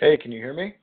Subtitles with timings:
[0.00, 0.76] Hey, can you hear me?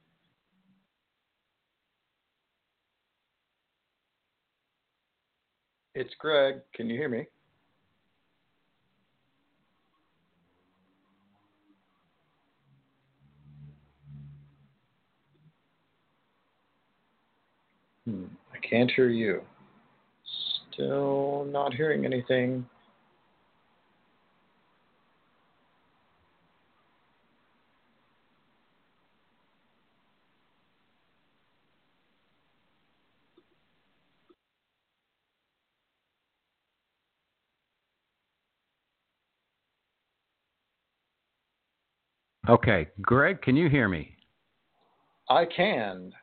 [5.93, 6.55] It's Greg.
[6.73, 7.25] Can you hear me?
[18.05, 19.41] Hmm, I can't hear you.
[20.73, 22.65] Still not hearing anything.
[42.47, 44.15] Okay, Greg, can you hear me?
[45.29, 46.13] I can.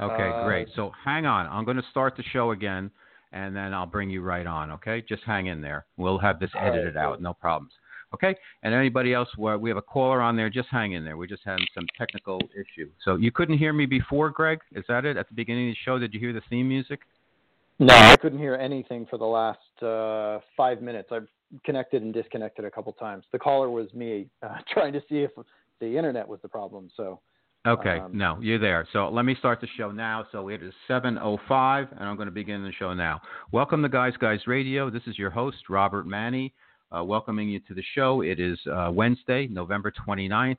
[0.00, 0.68] Okay, Uh, great.
[0.74, 1.46] So hang on.
[1.46, 2.90] I'm going to start the show again,
[3.32, 4.70] and then I'll bring you right on.
[4.72, 5.86] Okay, just hang in there.
[5.96, 7.20] We'll have this All right, edited out.
[7.20, 7.72] No problems.
[8.14, 9.28] Okay, and anybody else?
[9.38, 10.50] We have a caller on there.
[10.50, 11.16] Just hang in there.
[11.16, 12.90] We're just having some technical issue.
[13.04, 14.60] So you couldn't hear me before, Greg?
[14.72, 15.16] Is that it?
[15.16, 17.00] At the beginning of the show, did you hear the theme music?
[17.78, 21.08] No, I couldn't hear anything for the last uh, five minutes.
[21.10, 21.26] I've
[21.64, 23.24] connected and disconnected a couple times.
[23.32, 25.30] The caller was me uh, trying to see if
[25.80, 26.90] the internet was the problem.
[26.96, 27.20] So,
[27.64, 28.88] Okay, Um, no, you're there.
[28.92, 30.26] So let me start the show now.
[30.32, 33.20] So it is 7:05, and I'm going to begin the show now.
[33.52, 34.90] Welcome to Guys Guys Radio.
[34.90, 36.52] This is your host Robert Manni,
[36.90, 38.22] uh, welcoming you to the show.
[38.22, 40.58] It is uh, Wednesday, November 29th,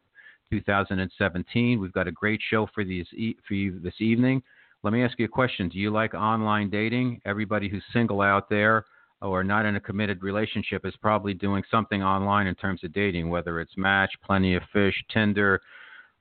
[0.50, 1.80] 2017.
[1.80, 4.42] We've got a great show for these e- for you this evening.
[4.84, 5.68] Let me ask you a question.
[5.68, 7.20] Do you like online dating?
[7.26, 8.86] Everybody who's single out there
[9.24, 13.30] or not in a committed relationship is probably doing something online in terms of dating,
[13.30, 15.62] whether it's Match, Plenty of Fish, Tinder,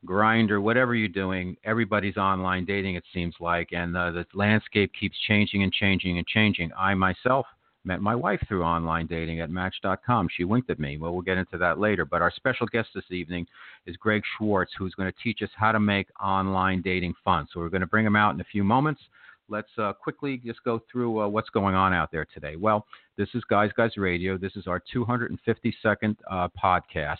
[0.06, 1.56] Grindr, whatever you're doing.
[1.64, 6.26] Everybody's online dating, it seems like, and uh, the landscape keeps changing and changing and
[6.26, 6.70] changing.
[6.78, 7.46] I myself
[7.84, 10.28] met my wife through online dating at Match.com.
[10.36, 10.98] She winked at me.
[10.98, 12.04] Well, we'll get into that later.
[12.04, 13.46] But our special guest this evening
[13.86, 17.48] is Greg Schwartz, who's going to teach us how to make online dating fun.
[17.52, 19.00] So we're going to bring him out in a few moments.
[19.48, 22.56] Let's uh, quickly just go through uh, what's going on out there today.
[22.56, 22.86] Well,
[23.16, 24.38] this is Guys Guys Radio.
[24.38, 27.16] This is our 252nd uh, podcast.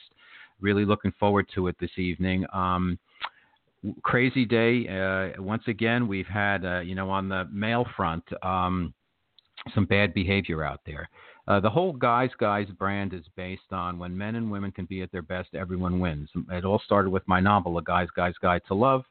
[0.61, 2.47] Really looking forward to it this evening.
[2.53, 2.99] Um,
[4.03, 4.87] crazy day.
[4.89, 8.95] Uh, once again, we've had, uh, you know, on the male front, um,
[9.75, 11.09] some bad behavior out there.
[11.49, 15.03] Uh, the whole Guys Guys brand is based on when men and women can be
[15.03, 16.29] at their best, everyone wins.
[16.51, 19.03] It all started with my novel, A Guy's Guy's Guide to Love,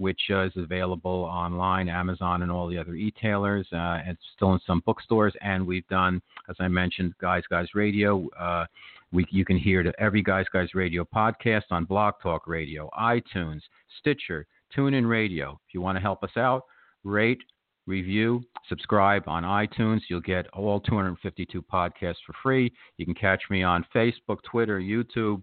[0.00, 3.70] which uh, is available online, Amazon, and all the other e-tailers.
[3.70, 8.26] Uh, it's still in some bookstores, and we've done, as I mentioned, Guys Guys Radio.
[8.30, 8.64] Uh,
[9.12, 13.60] we, you can hear the every Guys Guys Radio podcast on Blog Talk Radio, iTunes,
[13.98, 15.60] Stitcher, TuneIn Radio.
[15.68, 16.62] If you want to help us out,
[17.04, 17.42] rate,
[17.86, 20.00] review, subscribe on iTunes.
[20.08, 22.72] You'll get all 252 podcasts for free.
[22.96, 25.42] You can catch me on Facebook, Twitter, YouTube,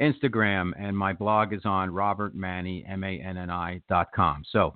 [0.00, 4.42] Instagram, and my blog is on robertmanni, M-A-N-N-I dot com.
[4.50, 4.74] So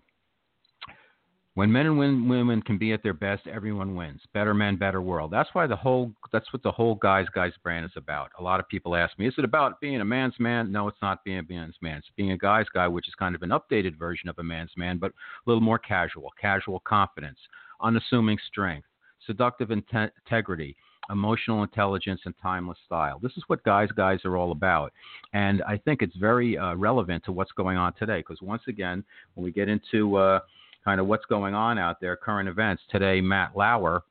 [1.54, 4.20] when men and women can be at their best, everyone wins.
[4.32, 5.30] Better men, better world.
[5.30, 8.32] That's why the whole that's what the whole guys guys brand is about.
[8.40, 10.72] A lot of people ask me, is it about being a man's man?
[10.72, 11.98] No, it's not being a man's man.
[11.98, 14.72] It's being a guy's guy, which is kind of an updated version of a man's
[14.76, 15.14] man, but a
[15.46, 17.38] little more casual, casual confidence,
[17.80, 18.88] unassuming strength,
[19.24, 20.76] seductive inte- integrity,
[21.10, 23.18] emotional intelligence, and timeless style.
[23.22, 24.92] This is what guys guys are all about,
[25.32, 28.18] and I think it's very uh, relevant to what's going on today.
[28.18, 29.04] Because once again,
[29.34, 30.40] when we get into uh,
[30.84, 32.82] kind of what's going on out there, current events.
[32.90, 34.02] Today, Matt Lauer,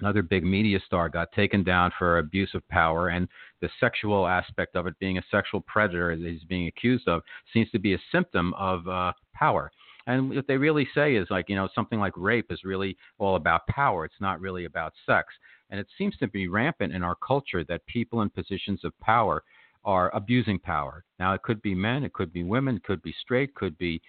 [0.00, 3.28] another big media star, got taken down for abuse of power, and
[3.60, 7.22] the sexual aspect of it, being a sexual predator that he's being accused of,
[7.52, 9.70] seems to be a symptom of uh, power.
[10.06, 13.34] And what they really say is like, you know, something like rape is really all
[13.34, 14.04] about power.
[14.04, 15.34] It's not really about sex.
[15.70, 19.42] And it seems to be rampant in our culture that people in positions of power
[19.84, 21.04] are abusing power.
[21.18, 24.00] Now, it could be men, it could be women, it could be straight, could be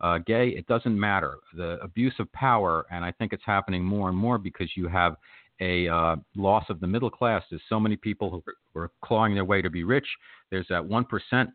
[0.00, 1.38] uh, gay, it doesn't matter.
[1.54, 5.16] The abuse of power, and I think it's happening more and more because you have
[5.60, 7.42] a uh, loss of the middle class.
[7.50, 8.42] There's so many people who
[8.80, 10.06] are, clawing their way to be rich.
[10.50, 11.52] There's that 1%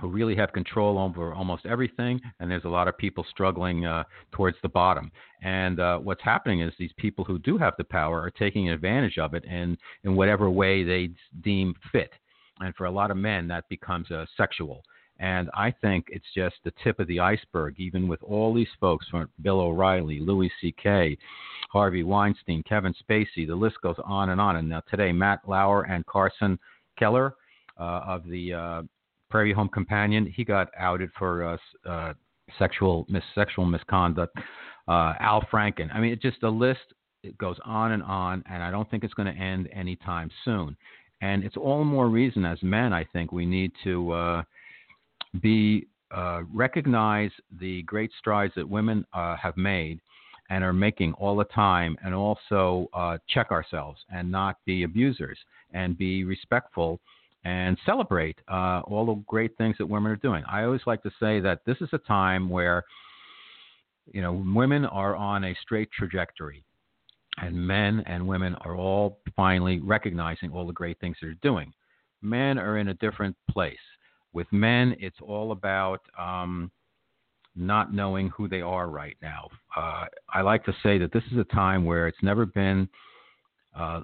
[0.00, 4.04] who really have control over almost everything, and there's a lot of people struggling uh,
[4.32, 5.12] towards the bottom.
[5.42, 9.18] And uh, what's happening is these people who do have the power are taking advantage
[9.18, 11.10] of it in, in whatever way they
[11.42, 12.10] deem fit.
[12.60, 14.82] And for a lot of men, that becomes uh, sexual.
[15.18, 19.06] And I think it's just the tip of the iceberg, even with all these folks
[19.08, 21.16] from Bill O'Reilly, Louis C.K.,
[21.70, 24.56] Harvey Weinstein, Kevin Spacey, the list goes on and on.
[24.56, 26.58] And now today, Matt Lauer and Carson
[26.98, 27.34] Keller
[27.78, 28.82] uh, of the uh,
[29.32, 31.56] Prairie Home Companion, he got outed for uh,
[31.88, 32.12] uh,
[32.58, 34.36] sexual mis- sexual misconduct.
[34.86, 35.88] Uh, Al Franken.
[35.94, 36.80] I mean, it just the list
[37.22, 40.76] it goes on and on, and I don't think it's going to end anytime soon.
[41.22, 44.42] And it's all more reason as men, I think we need to uh,
[45.40, 49.98] be uh, recognize the great strides that women uh, have made
[50.50, 55.38] and are making all the time, and also uh, check ourselves and not be abusers
[55.72, 57.00] and be respectful
[57.44, 60.44] and celebrate uh, all the great things that women are doing.
[60.50, 62.84] I always like to say that this is a time where
[64.12, 66.64] you know women are on a straight trajectory
[67.38, 71.72] and men and women are all finally recognizing all the great things they're doing.
[72.20, 73.76] Men are in a different place.
[74.32, 76.70] With men, it's all about um,
[77.54, 79.48] not knowing who they are right now.
[79.76, 82.88] Uh, I like to say that this is a time where it's never been
[83.76, 84.00] uh,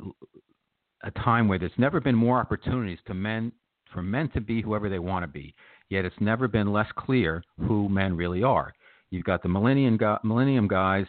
[1.03, 3.53] a time where there's never been more opportunities to men
[3.93, 5.55] for men to be whoever they want to be.
[5.89, 8.75] Yet it's never been less clear who men really are.
[9.11, 11.07] You've got the millennium, millennium guys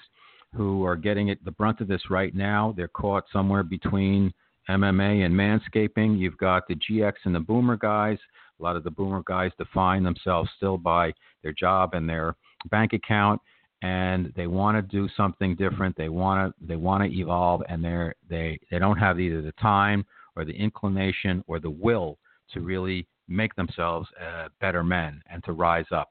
[0.56, 2.74] who are getting it the brunt of this right now.
[2.75, 4.33] They're caught somewhere between
[4.69, 6.18] MMA and manscaping.
[6.18, 8.18] You've got the GX and the boomer guys.
[8.59, 11.13] A lot of the boomer guys define themselves still by
[11.44, 12.36] their job and their
[12.69, 13.41] bank account,
[13.81, 15.96] and they want to do something different.
[15.96, 19.54] They want to they want to evolve, and they're they they don't have either the
[19.54, 20.06] time
[20.36, 22.18] or the inclination or the will
[22.54, 26.10] to really make themselves uh, better men and to rise up.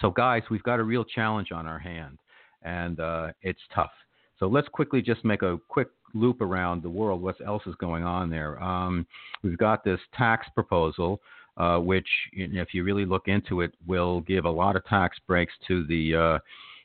[0.00, 2.18] So, guys, we've got a real challenge on our hand
[2.62, 3.92] and uh, it's tough.
[4.38, 7.22] So let's quickly just make a quick loop around the world.
[7.22, 8.62] What else is going on there?
[8.62, 9.06] Um,
[9.42, 11.20] we've got this tax proposal,
[11.56, 15.52] uh, which, if you really look into it, will give a lot of tax breaks
[15.68, 16.38] to the uh,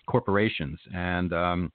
[0.07, 0.79] corporations.
[0.93, 1.71] And um,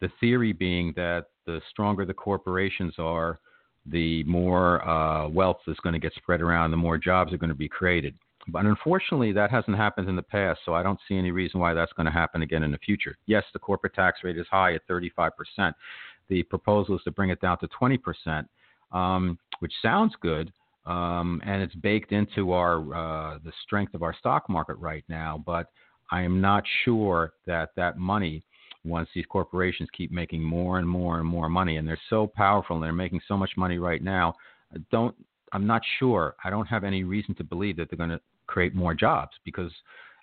[0.00, 3.38] the theory being that the stronger the corporations are,
[3.86, 7.50] the more uh, wealth is going to get spread around, the more jobs are going
[7.50, 8.14] to be created.
[8.48, 11.74] But unfortunately, that hasn't happened in the past, so I don't see any reason why
[11.74, 13.16] that's going to happen again in the future.
[13.26, 15.30] Yes, the corporate tax rate is high at 35%.
[16.28, 18.46] The proposal is to bring it down to 20%,
[18.92, 20.52] um, which sounds good,
[20.86, 25.42] um, and it's baked into our uh, the strength of our stock market right now.
[25.44, 25.70] But
[26.10, 28.42] I am not sure that that money,
[28.84, 32.76] once these corporations keep making more and more and more money, and they're so powerful
[32.76, 34.34] and they're making so much money right now,
[34.90, 35.14] don't
[35.52, 36.34] I'm not sure.
[36.44, 39.70] I don't have any reason to believe that they're going to create more jobs because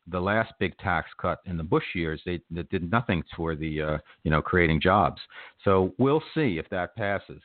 [0.08, 3.82] the last big tax cut in the Bush years, they, they did nothing for the
[3.82, 5.22] uh, you know creating jobs.
[5.64, 7.42] So we'll see if that passes,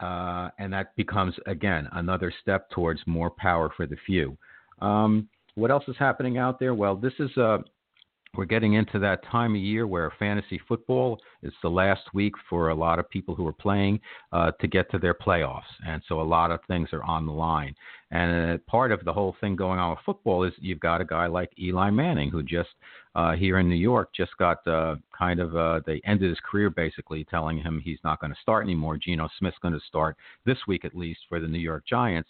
[0.00, 4.36] uh, and that becomes again another step towards more power for the few.
[4.80, 6.74] Um, what else is happening out there?
[6.74, 7.58] Well, this is a
[8.36, 12.68] we're getting into that time of year where fantasy football is the last week for
[12.68, 13.98] a lot of people who are playing
[14.32, 15.62] uh, to get to their playoffs.
[15.86, 17.74] And so a lot of things are on the line.
[18.10, 21.04] And uh, part of the whole thing going on with football is you've got a
[21.04, 22.70] guy like Eli Manning who just
[23.14, 26.70] uh, here in New York just got uh, kind of uh, they ended his career
[26.70, 28.98] basically telling him he's not going to start anymore.
[28.98, 32.28] Geno Smith's going to start this week at least for the New York Giants.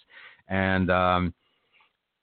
[0.48, 1.34] And um,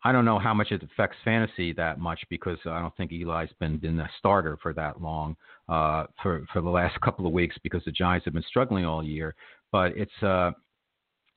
[0.05, 3.49] I don't know how much it affects fantasy that much because I don't think Eli's
[3.59, 5.35] been been a starter for that long
[5.67, 9.03] uh, for for the last couple of weeks because the Giants have been struggling all
[9.03, 9.33] year.
[9.71, 10.51] But it's uh,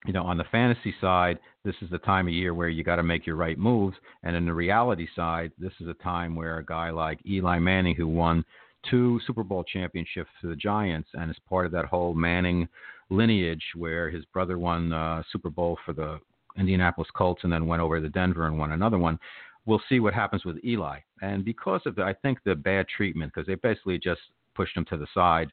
[0.04, 2.96] you know on the fantasy side, this is the time of year where you got
[2.96, 6.58] to make your right moves, and in the reality side, this is a time where
[6.58, 8.44] a guy like Eli Manning, who won
[8.90, 12.68] two Super Bowl championships for the Giants and is part of that whole Manning
[13.08, 16.20] lineage where his brother won uh, Super Bowl for the
[16.58, 19.18] Indianapolis Colts and then went over to Denver and won another one.
[19.66, 20.98] We'll see what happens with Eli.
[21.20, 24.20] And because of the, I think the bad treatment, because they basically just
[24.54, 25.50] pushed him to the side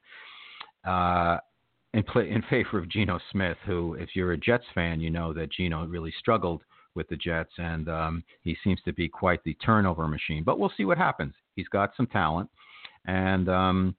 [0.85, 1.37] uh,
[1.93, 5.33] in, play, in favor of Geno Smith, who, if you're a Jets fan, you know
[5.33, 6.61] that Geno really struggled
[6.95, 10.43] with the Jets, and um, he seems to be quite the turnover machine.
[10.43, 11.33] But we'll see what happens.
[11.55, 12.49] He's got some talent,
[13.05, 13.95] and um,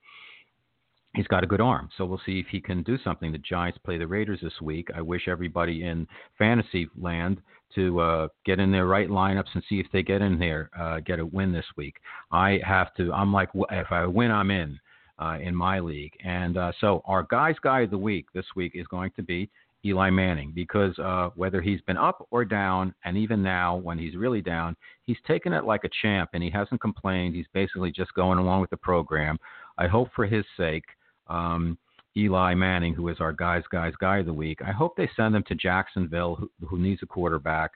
[1.17, 1.89] he's got a good arm.
[1.97, 3.33] So we'll see if he can do something.
[3.33, 4.89] The Giants play the Raiders this week.
[4.95, 6.07] I wish everybody in
[6.39, 7.41] fantasy land
[7.75, 11.01] to uh, get in their right lineups and see if they get in there, uh,
[11.01, 11.97] get a win this week.
[12.31, 13.13] I have to.
[13.13, 14.79] I'm like, if I win, I'm in.
[15.19, 18.73] Uh, in my league, and uh, so our guys' guy of the week this week
[18.75, 19.49] is going to be
[19.83, 24.15] Eli Manning because uh, whether he's been up or down, and even now when he's
[24.15, 27.35] really down, he's taken it like a champ and he hasn't complained.
[27.35, 29.39] He's basically just going along with the program.
[29.79, 30.85] I hope for his sake
[31.28, 31.78] um,
[32.16, 34.61] Eli Manning, who is our guys, guys, guy of the week.
[34.66, 37.73] I hope they send him to Jacksonville, who, who needs a quarterback,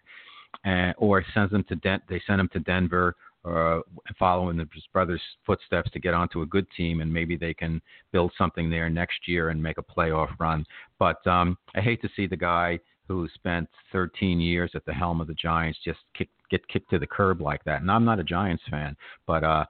[0.64, 3.80] and, or sends him to Den- they send him to Denver, uh,
[4.18, 7.80] following his brother's footsteps to get onto a good team, and maybe they can
[8.12, 10.64] build something there next year and make a playoff run.
[10.98, 12.78] But um, I hate to see the guy
[13.08, 16.98] who spent 13 years at the helm of the Giants just kick, get kicked to
[16.98, 17.80] the curb like that.
[17.80, 19.64] And I'm not a Giants fan, but uh,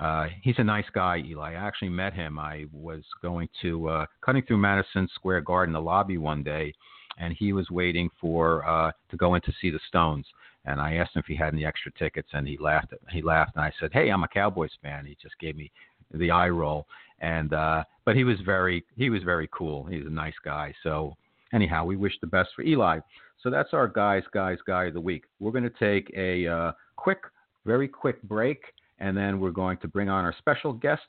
[0.00, 1.52] uh, he's a nice guy, Eli.
[1.52, 2.38] I actually met him.
[2.38, 6.72] I was going to uh, cutting through Madison Square Garden, the lobby one day,
[7.18, 10.26] and he was waiting for uh, to go in to see the Stones.
[10.66, 12.92] and I asked him if he had any extra tickets, and he laughed.
[13.10, 15.70] He laughed, and I said, "Hey, I'm a Cowboys fan." He just gave me
[16.12, 16.86] the eye roll,
[17.20, 19.84] and uh, but he was very he was very cool.
[19.84, 20.74] He's a nice guy.
[20.82, 21.16] So
[21.52, 23.00] anyhow, we wish the best for Eli.
[23.42, 25.24] So that's our guys, guys, guy of the week.
[25.40, 27.18] We're going to take a uh, quick,
[27.64, 28.60] very quick break,
[28.98, 31.02] and then we're going to bring on our special guest,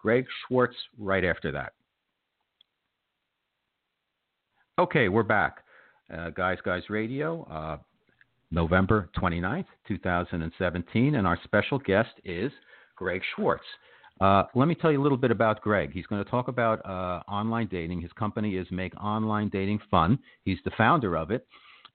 [0.00, 1.72] Greg Schwartz, right after that.
[4.78, 5.58] Okay, we're back.
[6.12, 7.78] Uh, guys, Guys Radio, uh,
[8.50, 12.52] November 29th, 2017, and our special guest is
[12.96, 13.64] Greg Schwartz.
[14.20, 15.90] Uh, let me tell you a little bit about Greg.
[15.92, 18.00] He's going to talk about uh, online dating.
[18.02, 20.18] His company is Make Online Dating Fun.
[20.44, 21.46] He's the founder of it,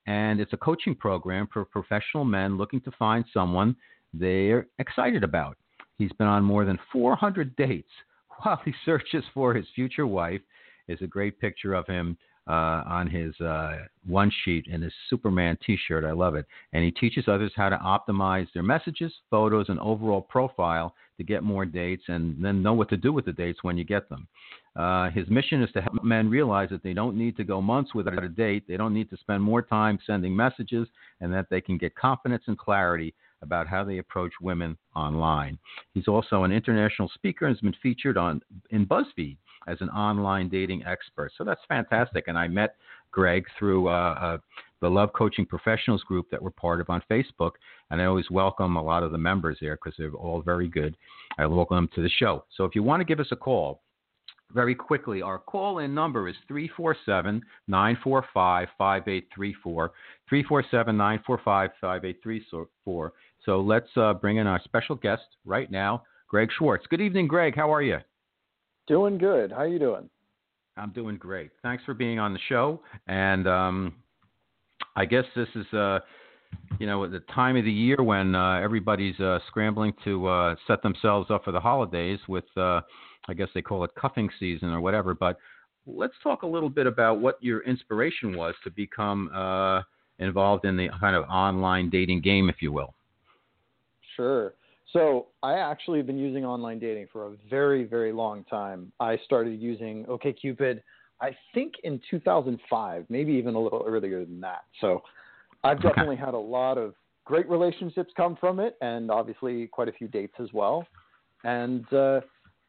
[0.07, 3.75] and it's a coaching program for professional men looking to find someone
[4.13, 5.57] they're excited about.
[5.97, 7.89] He's been on more than 400 dates
[8.41, 10.41] while he searches for his future wife.
[10.87, 15.57] Is a great picture of him uh, on his uh, one sheet in his Superman
[15.65, 16.05] T-shirt.
[16.05, 20.21] I love it, and he teaches others how to optimize their messages, photos, and overall
[20.21, 23.77] profile to get more dates, and then know what to do with the dates when
[23.77, 24.27] you get them.
[24.75, 27.93] Uh, his mission is to help men realize that they don't need to go months
[27.93, 28.63] without a date.
[28.67, 30.87] They don't need to spend more time sending messages,
[31.19, 35.57] and that they can get confidence and clarity about how they approach women online.
[35.93, 38.41] He's also an international speaker and has been featured on
[38.71, 41.31] in BuzzFeed as an online dating expert.
[41.37, 42.25] So that's fantastic.
[42.27, 42.75] And I met
[43.11, 44.37] Greg through uh, uh,
[44.81, 47.51] the Love Coaching Professionals group that we're part of on Facebook.
[47.91, 50.95] And I always welcome a lot of the members there because they're all very good.
[51.37, 52.45] I welcome them to the show.
[52.55, 53.81] So if you want to give us a call,
[54.53, 59.91] very quickly, our call in number is 347 945 5834.
[60.29, 63.13] 347 945 5834.
[63.47, 66.85] So let's uh, bring in our special guest right now, Greg Schwartz.
[66.89, 67.55] Good evening, Greg.
[67.55, 67.99] How are you?
[68.87, 69.53] Doing good.
[69.53, 70.09] How are you doing?
[70.75, 71.51] I'm doing great.
[71.63, 72.81] Thanks for being on the show.
[73.07, 73.95] And um,
[74.97, 75.99] I guess this is, uh,
[76.77, 80.81] you know, the time of the year when uh, everybody's uh, scrambling to uh, set
[80.81, 82.81] themselves up for the holidays with, uh,
[83.29, 85.13] I guess they call it cuffing season or whatever.
[85.13, 85.37] But
[85.85, 89.83] let's talk a little bit about what your inspiration was to become uh,
[90.19, 92.93] involved in the kind of online dating game, if you will.
[94.17, 94.53] Sure.
[94.93, 98.91] So I actually have been using online dating for a very, very long time.
[98.99, 100.81] I started using OkCupid,
[101.21, 104.63] I think in 2005, maybe even a little earlier than that.
[104.81, 105.03] So
[105.63, 106.93] I've definitely had a lot of
[107.25, 110.87] great relationships come from it, and obviously quite a few dates as well.
[111.43, 112.21] And uh,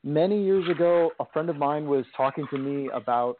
[0.04, 3.36] many years ago, a friend of mine was talking to me about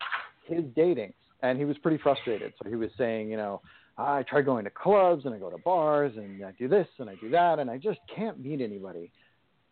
[0.47, 1.13] his dating,
[1.43, 2.53] and he was pretty frustrated.
[2.63, 3.61] So he was saying, you know,
[3.99, 7.11] I try going to clubs and I go to bars and I do this and
[7.11, 9.11] I do that and I just can't meet anybody.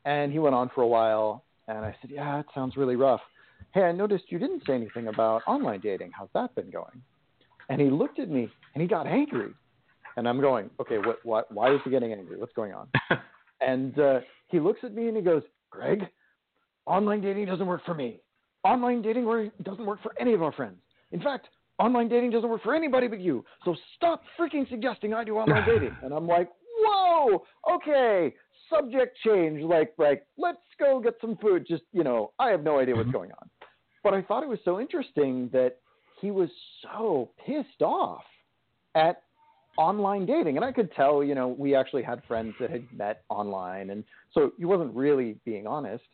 [0.04, 3.20] And he went on for a while and I said, Yeah, it sounds really rough.
[3.72, 6.10] Hey, I noticed you didn't say anything about online dating.
[6.12, 7.02] How's that been going?
[7.68, 9.52] And he looked at me and he got angry.
[10.16, 12.36] And I'm going, Okay, what, what, why is he getting angry?
[12.36, 12.88] What's going on?
[13.60, 16.02] and uh, he looks at me and he goes, Greg,
[16.84, 18.18] online dating doesn't work for me.
[18.64, 20.78] Online dating doesn't work for any of our friends.
[21.12, 21.46] In fact,
[21.78, 23.44] online dating doesn't work for anybody but you.
[23.64, 25.96] So stop freaking suggesting I do online dating.
[26.02, 28.34] And I'm like, whoa, okay,
[28.70, 29.62] subject change.
[29.62, 31.66] Like, like, let's go get some food.
[31.68, 33.16] Just, you know, I have no idea what's mm-hmm.
[33.16, 33.50] going on.
[34.02, 35.78] But I thought it was so interesting that
[36.20, 36.48] he was
[36.82, 38.22] so pissed off
[38.94, 39.22] at
[39.76, 40.56] online dating.
[40.56, 43.90] And I could tell, you know, we actually had friends that had met online.
[43.90, 46.04] And so he wasn't really being honest,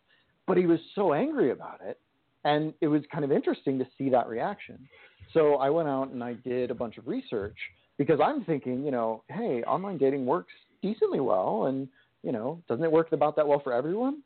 [0.47, 2.01] but he was so angry about it.
[2.45, 4.89] And it was kind of interesting to see that reaction.
[5.33, 7.57] So I went out and I did a bunch of research
[7.99, 11.89] because I'm thinking, you know, hey, online dating works decently well, and
[12.23, 14.23] you know, doesn't it work about that well for everyone?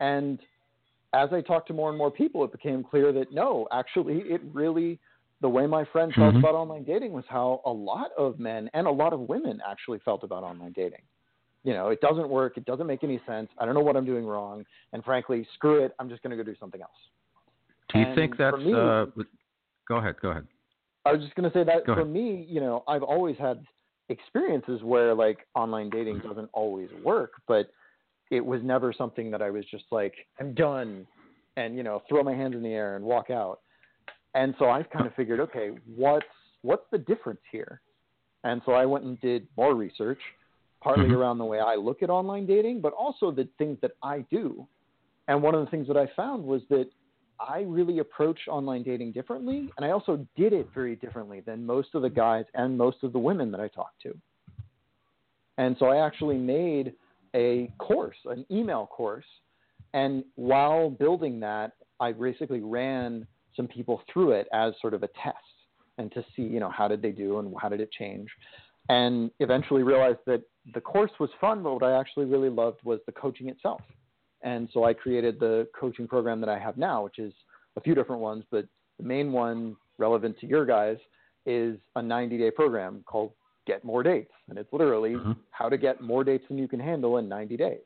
[0.00, 0.38] And
[1.14, 4.40] as I talked to more and more people, it became clear that no, actually, it
[4.52, 4.98] really
[5.40, 6.38] the way my friend felt mm-hmm.
[6.38, 10.00] about online dating was how a lot of men and a lot of women actually
[10.04, 11.02] felt about online dating.
[11.62, 12.56] You know, it doesn't work.
[12.56, 13.48] It doesn't make any sense.
[13.58, 14.64] I don't know what I'm doing wrong.
[14.92, 15.92] And frankly, screw it.
[15.98, 16.90] I'm just going to go do something else.
[17.92, 19.06] Do you and think that's me, uh,
[19.88, 20.16] Go ahead.
[20.20, 20.46] Go ahead.
[21.04, 23.64] I was just going to say that for me, you know, I've always had
[24.10, 27.70] experiences where like online dating doesn't always work, but
[28.30, 31.06] it was never something that I was just like, I'm done
[31.56, 33.60] and, you know, throw my hands in the air and walk out.
[34.34, 36.26] And so I've kind of figured, okay, what's,
[36.60, 37.80] what's the difference here?
[38.44, 40.20] And so I went and did more research,
[40.82, 41.14] partly mm-hmm.
[41.14, 44.66] around the way I look at online dating, but also the things that I do.
[45.26, 46.88] And one of the things that I found was that
[47.40, 51.94] I really approach online dating differently, and I also did it very differently than most
[51.94, 54.16] of the guys and most of the women that I talked to.
[55.56, 56.94] And so I actually made
[57.34, 59.26] a course, an email course,
[59.94, 63.26] and while building that, I basically ran
[63.56, 65.36] some people through it as sort of a test
[65.98, 68.28] and to see, you know, how did they do and how did it change.
[68.88, 70.42] and eventually realized that
[70.74, 73.80] the course was fun, but what I actually really loved was the coaching itself.
[74.42, 77.32] And so I created the coaching program that I have now, which is
[77.76, 78.66] a few different ones, but
[78.98, 80.96] the main one relevant to your guys
[81.46, 83.32] is a 90 day program called
[83.66, 84.32] Get More Dates.
[84.48, 85.32] And it's literally mm-hmm.
[85.50, 87.80] how to get more dates than you can handle in 90 days.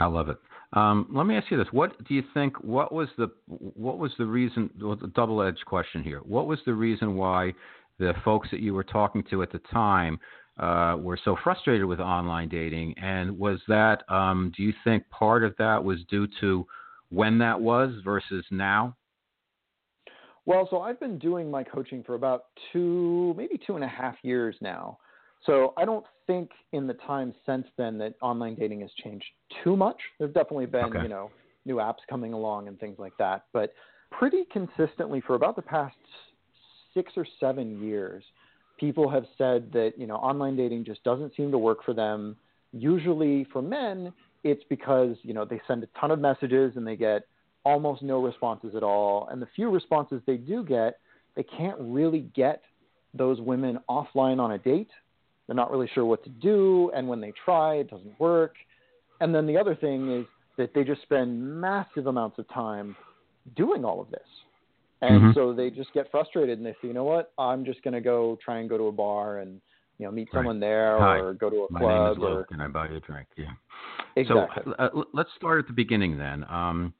[0.00, 0.38] I love it.
[0.72, 2.56] Um, let me ask you this: What do you think?
[2.64, 4.70] What was the what was the reason?
[4.82, 6.18] Well, the double-edged question here.
[6.18, 7.52] What was the reason why
[8.00, 10.18] the folks that you were talking to at the time
[10.58, 12.94] uh, were so frustrated with online dating?
[12.98, 14.02] And was that?
[14.08, 16.66] Um, do you think part of that was due to
[17.10, 18.96] when that was versus now?
[20.46, 24.16] Well, so I've been doing my coaching for about two, maybe two and a half
[24.22, 24.98] years now.
[25.46, 29.26] So I don't think in the time since then that online dating has changed
[29.62, 29.96] too much.
[30.18, 31.02] There's definitely been, okay.
[31.02, 31.30] you know,
[31.64, 33.72] new apps coming along and things like that, but
[34.10, 35.96] pretty consistently for about the past
[36.92, 38.22] six or seven years,
[38.78, 42.36] people have said that, you know, online dating just doesn't seem to work for them.
[42.72, 44.12] Usually for men,
[44.42, 47.26] it's because, you know, they send a ton of messages and they get
[47.64, 49.28] almost no responses at all.
[49.30, 50.98] And the few responses they do get,
[51.36, 52.62] they can't really get
[53.14, 54.90] those women offline on a date
[55.46, 58.54] they're not really sure what to do, and when they try, it doesn't work.
[59.20, 60.26] And then the other thing is
[60.56, 62.96] that they just spend massive amounts of time
[63.56, 64.26] doing all of this.
[65.08, 65.30] And mm-hmm.
[65.34, 68.00] so they just get frustrated and they say, you know what, I'm just going to
[68.00, 69.60] go try and go to a bar and
[69.98, 70.38] you know meet right.
[70.38, 71.18] someone there Hi.
[71.18, 72.16] or go to a My club.
[72.18, 73.28] Name is or Can I buy you a drink?
[73.36, 73.44] Yeah.
[74.16, 74.62] Exactly.
[74.64, 76.44] So uh, let's start at the beginning then.
[76.48, 76.94] Um,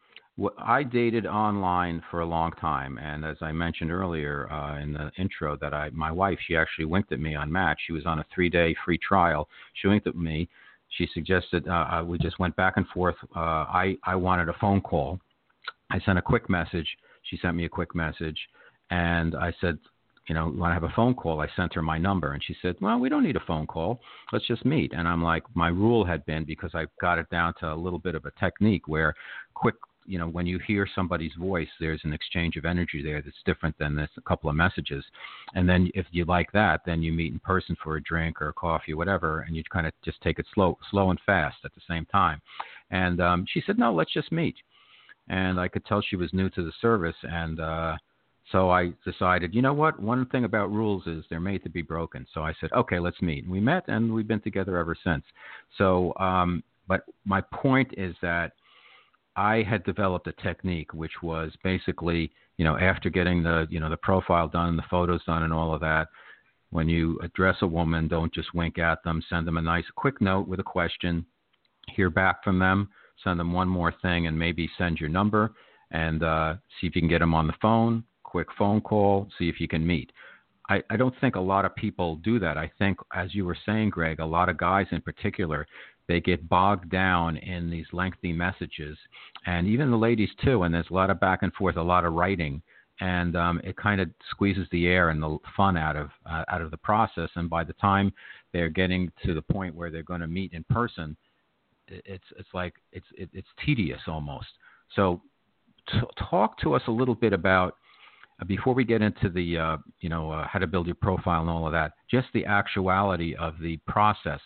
[0.58, 5.12] I dated online for a long time, and as I mentioned earlier uh, in the
[5.16, 7.78] intro, that I my wife she actually winked at me on Match.
[7.86, 9.48] She was on a three day free trial.
[9.74, 10.48] She winked at me.
[10.88, 13.16] She suggested uh, uh, we just went back and forth.
[13.34, 15.20] Uh, I I wanted a phone call.
[15.90, 16.88] I sent a quick message.
[17.24, 18.38] She sent me a quick message,
[18.90, 19.78] and I said,
[20.28, 21.40] you know, want to have a phone call?
[21.40, 24.00] I sent her my number, and she said, well, we don't need a phone call.
[24.32, 24.92] Let's just meet.
[24.94, 27.98] And I'm like, my rule had been because I got it down to a little
[27.98, 29.14] bit of a technique where
[29.54, 29.74] quick
[30.06, 33.76] you know when you hear somebody's voice there's an exchange of energy there that's different
[33.78, 35.04] than this a couple of messages
[35.54, 38.48] and then if you like that then you meet in person for a drink or
[38.48, 41.56] a coffee or whatever and you kind of just take it slow slow and fast
[41.64, 42.40] at the same time
[42.90, 44.56] and um she said no let's just meet
[45.28, 47.96] and i could tell she was new to the service and uh
[48.52, 49.98] so I decided, you know what?
[50.00, 52.26] One thing about rules is they're made to be broken.
[52.34, 53.44] So I said, okay, let's meet.
[53.44, 55.24] And we met, and we've been together ever since.
[55.78, 58.52] So, um, but my point is that
[59.36, 63.88] I had developed a technique which was basically, you know, after getting the, you know,
[63.88, 66.08] the profile done, and the photos done, and all of that,
[66.70, 69.22] when you address a woman, don't just wink at them.
[69.30, 71.24] Send them a nice, quick note with a question.
[71.96, 72.90] Hear back from them.
[73.22, 75.52] Send them one more thing, and maybe send your number
[75.90, 78.04] and uh, see if you can get them on the phone.
[78.22, 79.28] Quick phone call.
[79.38, 80.10] See if you can meet.
[80.68, 82.56] I, I don't think a lot of people do that.
[82.56, 85.66] I think, as you were saying, Greg, a lot of guys in particular,
[86.08, 88.96] they get bogged down in these lengthy messages,
[89.46, 90.62] and even the ladies too.
[90.62, 92.62] And there's a lot of back and forth, a lot of writing,
[93.00, 96.62] and um, it kind of squeezes the air and the fun out of uh, out
[96.62, 97.30] of the process.
[97.36, 98.12] And by the time
[98.52, 101.16] they're getting to the point where they're going to meet in person,
[101.88, 104.48] it's it's like it's it, it's tedious almost.
[104.94, 105.20] So,
[105.90, 107.76] t- talk to us a little bit about
[108.40, 111.40] uh, before we get into the uh, you know uh, how to build your profile
[111.40, 114.40] and all of that, just the actuality of the process.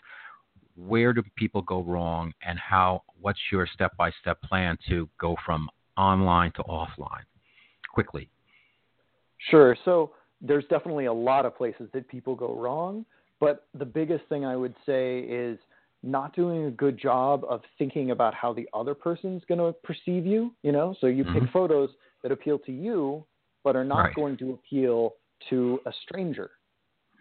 [0.76, 6.52] Where do people go wrong and how what's your step-by-step plan to go from online
[6.52, 7.24] to offline?
[7.92, 8.30] Quickly.
[9.50, 9.76] Sure.
[9.84, 13.04] So there's definitely a lot of places that people go wrong
[13.40, 15.58] but the biggest thing i would say is
[16.02, 20.24] not doing a good job of thinking about how the other person's going to perceive
[20.24, 21.40] you you know so you mm-hmm.
[21.40, 21.90] pick photos
[22.22, 23.24] that appeal to you
[23.64, 24.14] but are not right.
[24.14, 25.14] going to appeal
[25.50, 26.50] to a stranger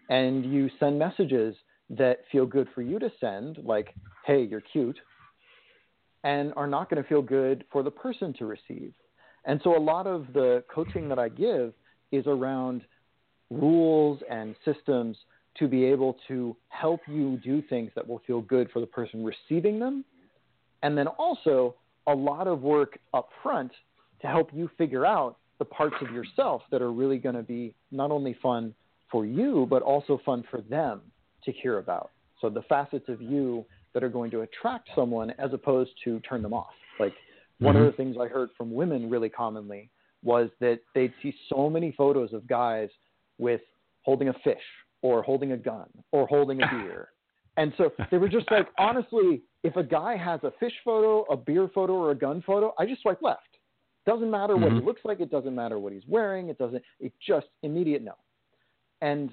[0.08, 1.54] and you send messages
[1.90, 3.94] that feel good for you to send, like,
[4.26, 4.98] hey, you're cute,
[6.24, 8.92] and are not going to feel good for the person to receive.
[9.44, 11.72] And so a lot of the coaching that I give
[12.12, 12.82] is around
[13.50, 15.16] rules and systems
[15.58, 19.24] to be able to help you do things that will feel good for the person
[19.24, 20.04] receiving them.
[20.82, 21.74] And then also
[22.06, 23.72] a lot of work up front
[24.20, 27.74] to help you figure out the parts of yourself that are really going to be
[27.90, 28.74] not only fun
[29.10, 31.00] for you, but also fun for them
[31.44, 32.10] to hear about.
[32.40, 36.42] So the facets of you that are going to attract someone as opposed to turn
[36.42, 36.74] them off.
[37.00, 37.14] Like
[37.58, 37.84] one mm-hmm.
[37.84, 39.90] of the things I heard from women really commonly
[40.22, 42.88] was that they'd see so many photos of guys
[43.38, 43.60] with
[44.02, 44.62] holding a fish
[45.02, 47.08] or holding a gun or holding a beer.
[47.56, 51.36] And so they were just like, honestly, if a guy has a fish photo, a
[51.36, 53.42] beer photo, or a gun photo, I just swipe left.
[54.06, 54.78] Doesn't matter what mm-hmm.
[54.78, 55.20] he looks like.
[55.20, 56.48] It doesn't matter what he's wearing.
[56.48, 56.82] It doesn't.
[57.00, 58.14] It just immediate no.
[59.02, 59.30] And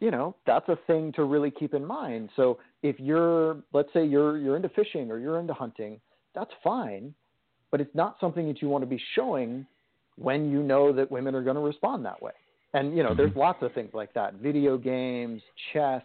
[0.00, 2.30] you know, that's a thing to really keep in mind.
[2.34, 6.00] So if you're, let's say you're you're into fishing or you're into hunting,
[6.34, 7.14] that's fine,
[7.70, 9.64] but it's not something that you want to be showing
[10.16, 12.32] when you know that women are going to respond that way.
[12.74, 13.18] And you know, mm-hmm.
[13.18, 16.02] there's lots of things like that: video games, chess,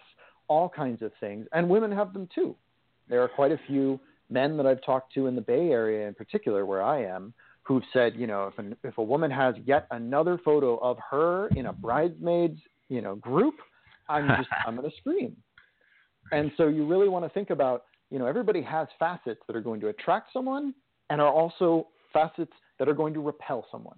[0.48, 2.56] all kinds of things, and women have them too.
[3.10, 4.00] There are quite a few
[4.30, 7.84] men that I've talked to in the Bay Area, in particular, where I am, who've
[7.94, 11.68] said, you know, if, an, if a woman has yet another photo of her in
[11.68, 13.56] a bridesmaids, you know, group,
[14.10, 15.36] I'm just I'm going to scream.
[16.32, 19.62] And so you really want to think about, you know, everybody has facets that are
[19.62, 20.74] going to attract someone
[21.10, 23.98] and are also facets that are going to repel someone.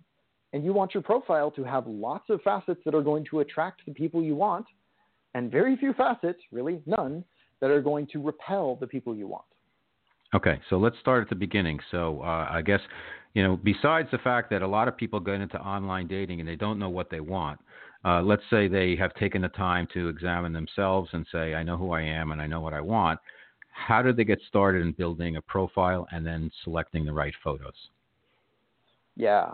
[0.53, 3.85] And you want your profile to have lots of facets that are going to attract
[3.85, 4.65] the people you want,
[5.35, 7.23] and very few facets, really none,
[7.61, 9.45] that are going to repel the people you want.
[10.33, 11.79] Okay, so let's start at the beginning.
[11.91, 12.79] So uh, I guess,
[13.33, 16.47] you know, besides the fact that a lot of people get into online dating and
[16.47, 17.59] they don't know what they want,
[18.05, 21.77] uh, let's say they have taken the time to examine themselves and say, I know
[21.77, 23.19] who I am and I know what I want.
[23.71, 27.73] How do they get started in building a profile and then selecting the right photos?
[29.15, 29.53] Yeah.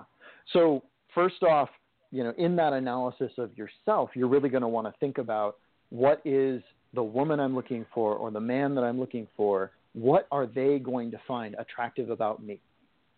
[0.53, 1.69] So, first off,
[2.11, 5.57] you know, in that analysis of yourself, you're really going to want to think about
[5.89, 6.61] what is
[6.93, 10.79] the woman I'm looking for or the man that I'm looking for, what are they
[10.79, 12.59] going to find attractive about me?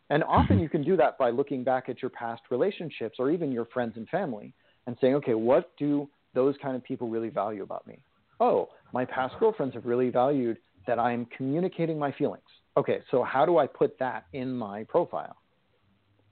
[0.09, 3.51] And often you can do that by looking back at your past relationships or even
[3.51, 4.53] your friends and family
[4.85, 7.99] and saying, okay, what do those kind of people really value about me?
[8.39, 12.43] Oh, my past girlfriends have really valued that I'm communicating my feelings.
[12.77, 15.35] Okay, so how do I put that in my profile?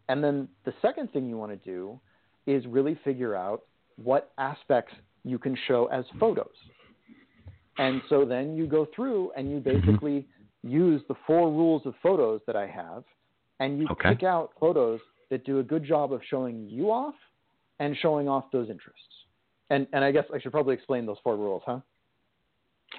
[0.09, 1.99] And then the second thing you want to do
[2.45, 3.63] is really figure out
[3.97, 6.53] what aspects you can show as photos.
[7.77, 9.85] And so then you go through and you mm-hmm.
[9.85, 10.27] basically
[10.63, 13.03] use the four rules of photos that I have,
[13.59, 14.09] and you okay.
[14.09, 17.15] pick out photos that do a good job of showing you off
[17.79, 19.01] and showing off those interests.
[19.69, 21.79] And and I guess I should probably explain those four rules, huh?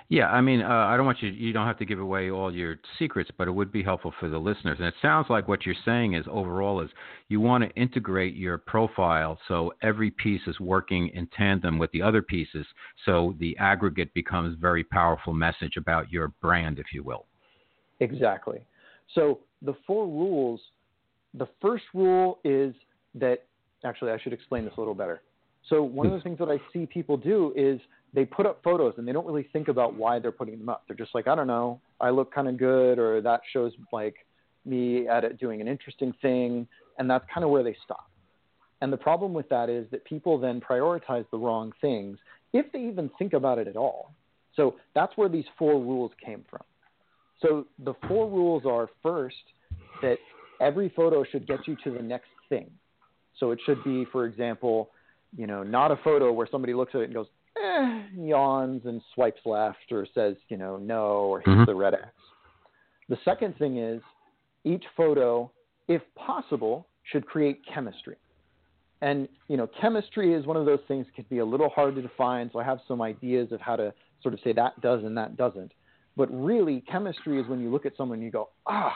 [0.09, 1.31] Yeah, I mean, uh, I don't want you.
[1.31, 4.29] You don't have to give away all your secrets, but it would be helpful for
[4.29, 4.79] the listeners.
[4.79, 6.91] And it sounds like what you're saying is overall is
[7.29, 12.03] you want to integrate your profile so every piece is working in tandem with the
[12.03, 12.67] other pieces,
[13.05, 17.27] so the aggregate becomes very powerful message about your brand, if you will.
[18.01, 18.65] Exactly.
[19.15, 20.61] So the four rules.
[21.35, 22.75] The first rule is
[23.15, 23.45] that
[23.85, 25.21] actually, I should explain this a little better.
[25.69, 27.81] So one of the things that I see people do is
[28.17, 30.85] they put up photos and they don't really think about why they're putting them up.
[30.89, 34.17] They're just like, I don't know, I look kind of good, or that shows like
[34.65, 36.67] me at it doing an interesting thing,
[36.99, 38.11] and that's kind of where they stop.
[38.81, 42.19] And the problem with that is that people then prioritize the wrong things
[42.55, 44.13] if they even think about it at all.
[44.55, 46.63] So that's where these four rules came from.
[47.43, 49.37] So the four rules are first
[50.01, 50.17] that
[50.59, 52.71] every photo should get you to the next thing.
[53.39, 54.89] So it should be, for example,
[55.37, 57.27] you know, not a photo where somebody looks at it and goes,
[57.67, 61.65] eh, yawns and swipes left or says, you know, no or hits mm-hmm.
[61.65, 62.07] the red X.
[63.09, 64.03] The second thing is
[64.65, 65.51] each photo,
[65.89, 68.17] if possible, should create chemistry.
[69.03, 71.95] And, you know, chemistry is one of those things that can be a little hard
[71.97, 72.51] to define.
[72.53, 75.37] So I have some ideas of how to sort of say that does and that
[75.37, 75.73] doesn't.
[76.17, 78.95] But really, chemistry is when you look at someone and you go, ah,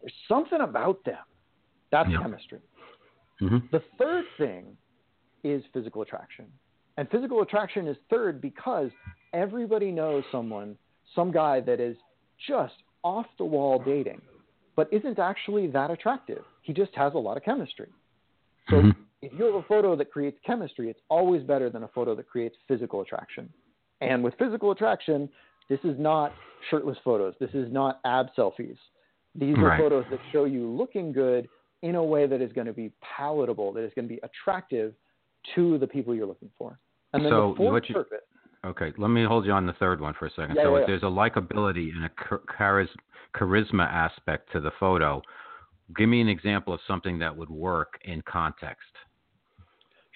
[0.00, 1.18] there's something about them.
[1.92, 2.20] That's yeah.
[2.20, 2.58] chemistry.
[3.40, 3.58] Mm-hmm.
[3.70, 4.76] The third thing
[5.44, 6.46] is physical attraction.
[6.96, 8.90] And physical attraction is third because
[9.32, 10.76] everybody knows someone,
[11.14, 11.96] some guy that is
[12.48, 14.20] just off the wall dating,
[14.74, 16.42] but isn't actually that attractive.
[16.62, 17.88] He just has a lot of chemistry.
[18.70, 18.90] So mm-hmm.
[19.22, 22.28] if you have a photo that creates chemistry, it's always better than a photo that
[22.28, 23.48] creates physical attraction.
[24.00, 25.28] And with physical attraction,
[25.68, 26.32] this is not
[26.70, 27.34] shirtless photos.
[27.40, 28.76] This is not ab selfies.
[29.34, 29.80] These are right.
[29.80, 31.48] photos that show you looking good
[31.82, 34.94] in a way that is going to be palatable, that is going to be attractive
[35.54, 36.78] to the people you're looking for.
[37.16, 38.18] And then so the fourth you, purpose.
[38.64, 40.56] Okay, let me hold you on the third one for a second.
[40.56, 42.10] Yeah, so yeah, if there's a likability and a
[43.34, 45.22] charisma aspect to the photo,
[45.96, 48.88] give me an example of something that would work in context.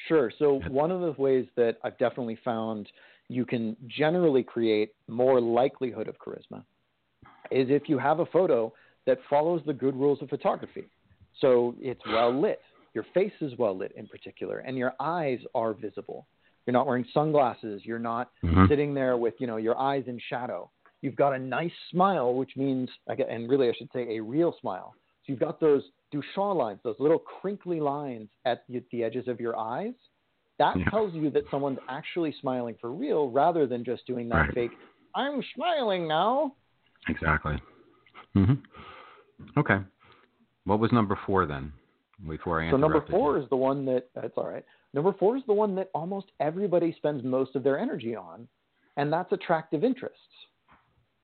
[0.08, 0.32] Sure.
[0.38, 2.88] So one of the ways that I've definitely found
[3.28, 6.64] you can generally create more likelihood of charisma
[7.50, 8.72] is if you have a photo
[9.06, 10.88] that follows the good rules of photography.
[11.40, 12.60] So it's well lit.
[12.94, 16.26] Your face is well lit in particular, and your eyes are visible.
[16.66, 17.82] You're not wearing sunglasses.
[17.84, 18.66] You're not mm-hmm.
[18.68, 20.70] sitting there with you know your eyes in shadow.
[21.02, 24.94] You've got a nice smile, which means, and really I should say a real smile.
[25.24, 29.40] So you've got those Duchenne lines, those little crinkly lines at the, the edges of
[29.40, 29.94] your eyes.
[30.58, 30.84] That yeah.
[30.90, 34.54] tells you that someone's actually smiling for real, rather than just doing that right.
[34.54, 34.70] fake.
[35.14, 36.54] I'm smiling now.
[37.08, 37.54] Exactly.
[38.36, 39.58] Mm-hmm.
[39.58, 39.78] Okay.
[40.64, 41.72] What was number four then?
[42.28, 43.42] Before I so number four you.
[43.42, 44.64] is the one that that's all right.
[44.92, 48.48] Number four is the one that almost everybody spends most of their energy on,
[48.96, 50.18] and that's attractive interests.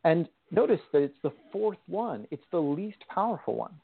[0.05, 3.75] And notice that it's the fourth one, it's the least powerful one.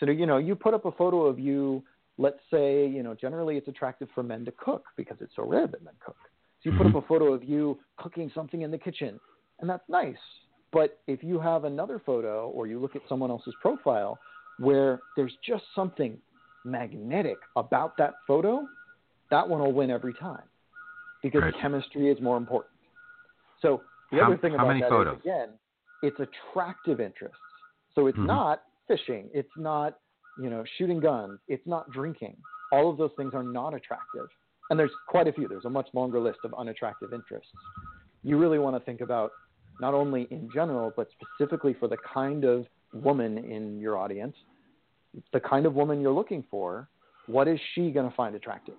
[0.00, 1.82] So, you know, you put up a photo of you,
[2.18, 5.66] let's say, you know, generally it's attractive for men to cook because it's so rare
[5.66, 6.16] that men cook.
[6.62, 7.04] So you put up mm-hmm.
[7.04, 9.20] a photo of you cooking something in the kitchen,
[9.60, 10.16] and that's nice.
[10.72, 14.18] But if you have another photo or you look at someone else's profile
[14.58, 16.18] where there's just something
[16.64, 18.66] magnetic about that photo,
[19.30, 20.42] that one will win every time
[21.22, 21.54] because right.
[21.60, 22.72] chemistry is more important.
[23.60, 25.16] So the how, other thing about that photos?
[25.18, 25.48] is, again,
[26.02, 27.36] it's attractive interests.
[27.94, 28.26] So it's mm-hmm.
[28.26, 29.98] not fishing, it's not
[30.40, 32.36] you know shooting guns, it's not drinking.
[32.72, 34.26] All of those things are not attractive,
[34.70, 35.48] and there's quite a few.
[35.48, 37.50] There's a much longer list of unattractive interests.
[38.22, 39.30] You really want to think about
[39.80, 44.34] not only in general, but specifically for the kind of woman in your audience,
[45.32, 46.88] the kind of woman you're looking for.
[47.26, 48.76] What is she going to find attractive?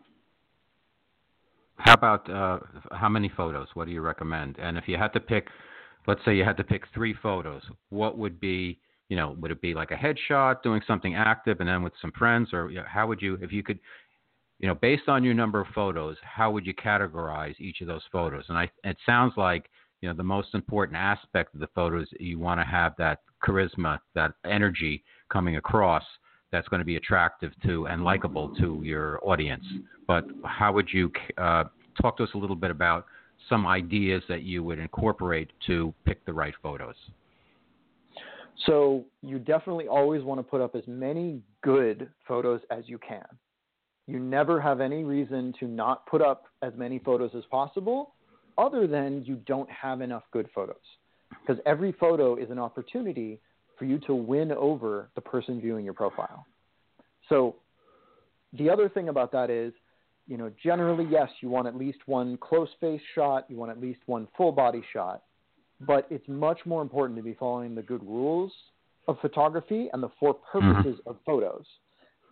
[1.78, 2.60] How about uh,
[2.92, 3.68] how many photos?
[3.74, 4.58] What do you recommend?
[4.60, 5.48] And if you had to pick,
[6.08, 9.62] let's say you had to pick three photos, what would be, you know, would it
[9.62, 12.86] be like a headshot, doing something active, and then with some friends, or you know,
[12.88, 13.80] how would you, if you could,
[14.60, 18.04] you know, based on your number of photos, how would you categorize each of those
[18.12, 18.46] photos?
[18.50, 19.70] And I, it sounds like,
[20.02, 24.00] you know, the most important aspect of the photos, you want to have that charisma,
[24.16, 26.04] that energy coming across
[26.52, 29.66] that's going to be attractive to and likable to your audience.
[30.08, 31.66] But how would you uh,
[32.02, 33.06] talk to us a little bit about
[33.50, 36.96] some ideas that you would incorporate to pick the right photos?
[38.66, 43.26] So you definitely always want to put up as many good photos as you can.
[44.08, 48.14] You never have any reason to not put up as many photos as possible,
[48.58, 50.76] other than you don't have enough good photos.
[51.42, 53.40] Because every photo is an opportunity
[53.78, 56.46] for you to win over the person viewing your profile.
[57.30, 57.56] So
[58.54, 59.74] the other thing about that is,
[60.28, 63.80] you know, generally, yes, you want at least one close face shot, you want at
[63.80, 65.24] least one full body shot,
[65.82, 68.52] but it's much more important to be following the good rules
[69.08, 70.74] of photography and the four mm-hmm.
[70.74, 71.66] purposes of photos.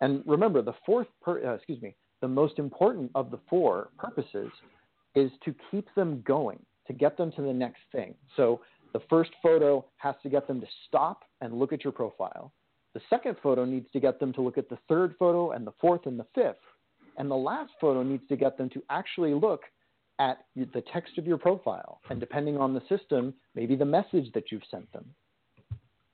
[0.00, 4.50] And remember, the fourth, per, uh, excuse me, the most important of the four purposes
[5.14, 8.14] is to keep them going, to get them to the next thing.
[8.36, 8.60] So
[8.96, 12.50] the first photo has to get them to stop and look at your profile.
[12.94, 15.74] The second photo needs to get them to look at the third photo and the
[15.78, 16.56] fourth and the fifth.
[17.18, 19.64] And the last photo needs to get them to actually look
[20.18, 22.00] at the text of your profile.
[22.08, 25.04] And depending on the system, maybe the message that you've sent them.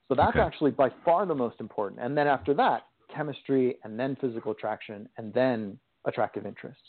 [0.09, 0.41] So that's okay.
[0.41, 2.01] actually by far the most important.
[2.01, 2.81] And then after that,
[3.15, 6.83] chemistry and then physical attraction and then attractive interests.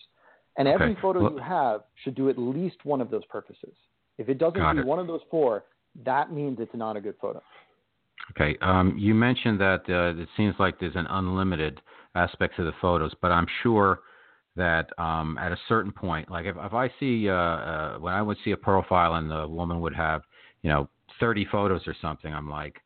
[0.58, 3.76] And every photo well, you have should do at least one of those purposes.
[4.18, 4.86] If it doesn't do it.
[4.86, 5.64] one of those four,
[6.04, 7.42] that means it's not a good photo.
[8.30, 8.56] Okay.
[8.60, 11.80] Um, you mentioned that uh, it seems like there's an unlimited
[12.14, 14.00] aspect to the photos, but I'm sure
[14.56, 18.22] that um, at a certain point, like if, if I see uh, uh, when I
[18.22, 20.22] would see a profile and the woman would have,
[20.62, 20.88] you know,
[21.20, 22.76] 30 photos or something, I'm like,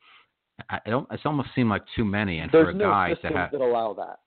[0.71, 1.07] I don't.
[1.13, 3.61] It's almost seemed like too many, and There's for a no guy to have that
[3.61, 4.19] allow that.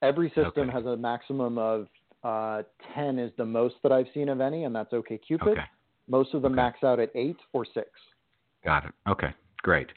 [0.00, 0.72] Every system okay.
[0.72, 1.88] has a maximum of
[2.24, 2.62] uh,
[2.94, 5.48] 10 is the most that I've seen of any, and that's OK Cupid.
[5.48, 5.60] Okay.
[6.08, 6.62] Most of them Okay.
[6.62, 7.90] max out at eight or six.
[8.64, 8.92] Got it.
[9.08, 9.88] Okay, great.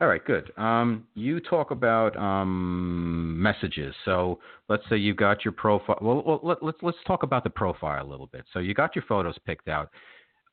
[0.00, 0.50] All right, good.
[0.56, 3.94] Um, you talk about um, messages.
[4.06, 5.98] So let's say you've got your profile.
[6.00, 8.44] Well, well let, let's let's talk about the profile a little bit.
[8.52, 9.90] So you got your photos picked out.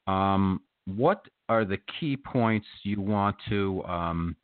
[0.06, 4.36] Um, what are the key points you want to um,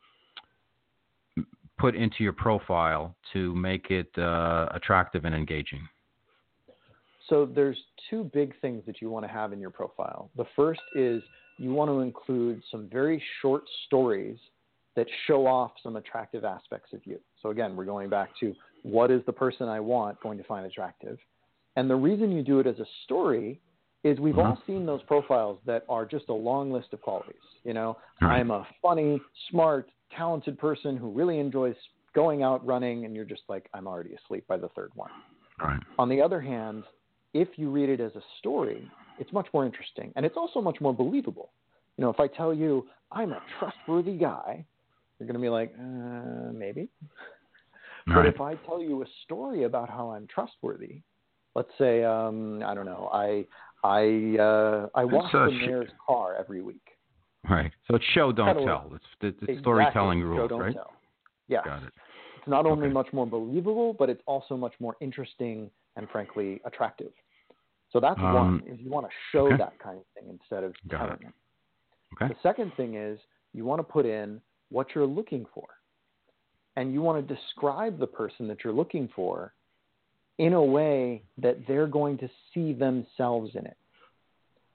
[1.78, 5.86] put into your profile to make it uh, attractive and engaging?
[7.28, 7.78] So there's
[8.10, 10.30] two big things that you want to have in your profile.
[10.36, 11.22] The first is
[11.58, 14.38] you want to include some very short stories
[14.96, 17.18] that show off some attractive aspects of you.
[17.42, 20.66] So again, we're going back to what is the person I want going to find
[20.66, 21.18] attractive?
[21.76, 23.60] And the reason you do it as a story
[24.04, 24.46] is we've mm-hmm.
[24.46, 27.34] all seen those profiles that are just a long list of qualities.
[27.64, 28.38] You know, Right.
[28.38, 31.74] I'm a funny, smart, talented person who really enjoys
[32.14, 35.10] going out running, and you're just like, I'm already asleep by the third one.
[35.58, 35.80] Right.
[35.98, 36.84] On the other hand,
[37.34, 38.88] if you read it as a story,
[39.20, 41.50] it's much more interesting and it's also much more believable.
[41.96, 44.64] You know, if I tell you I'm a trustworthy guy,
[45.18, 46.88] you're going to be like, uh, maybe.
[48.08, 48.34] All But right.
[48.34, 51.02] if I tell you a story about how I'm trustworthy,
[51.54, 53.46] let's say, um, I don't know, I
[53.82, 56.82] I uh, I wash uh, the sh- mayor's car every week.
[57.48, 57.70] Right.
[57.88, 58.90] So it's show, don't tell.
[58.94, 59.58] It's the, the Exactly.
[59.60, 60.72] storytelling rules, right?
[60.72, 60.92] tell.
[61.48, 61.60] Yeah.
[61.64, 61.92] Got it.
[62.38, 62.92] It's not only Okay.
[62.92, 67.12] much more believable, but it's also much more interesting and frankly attractive.
[67.94, 69.56] So that's Um, one is you want to show okay.
[69.56, 71.28] that kind of thing instead of Got telling it.
[71.28, 71.34] it.
[72.14, 72.34] Okay.
[72.34, 73.18] The second thing is
[73.52, 75.68] you want to put in what you're looking for.
[76.76, 79.54] And you want to describe the person that you're looking for
[80.38, 83.76] in a way that they're going to see themselves in it.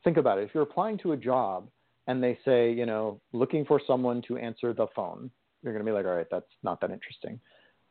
[0.05, 0.45] Think about it.
[0.45, 1.67] If you're applying to a job
[2.07, 5.29] and they say, you know, looking for someone to answer the phone,
[5.61, 7.37] you're going to be like, all right, that's not that interesting.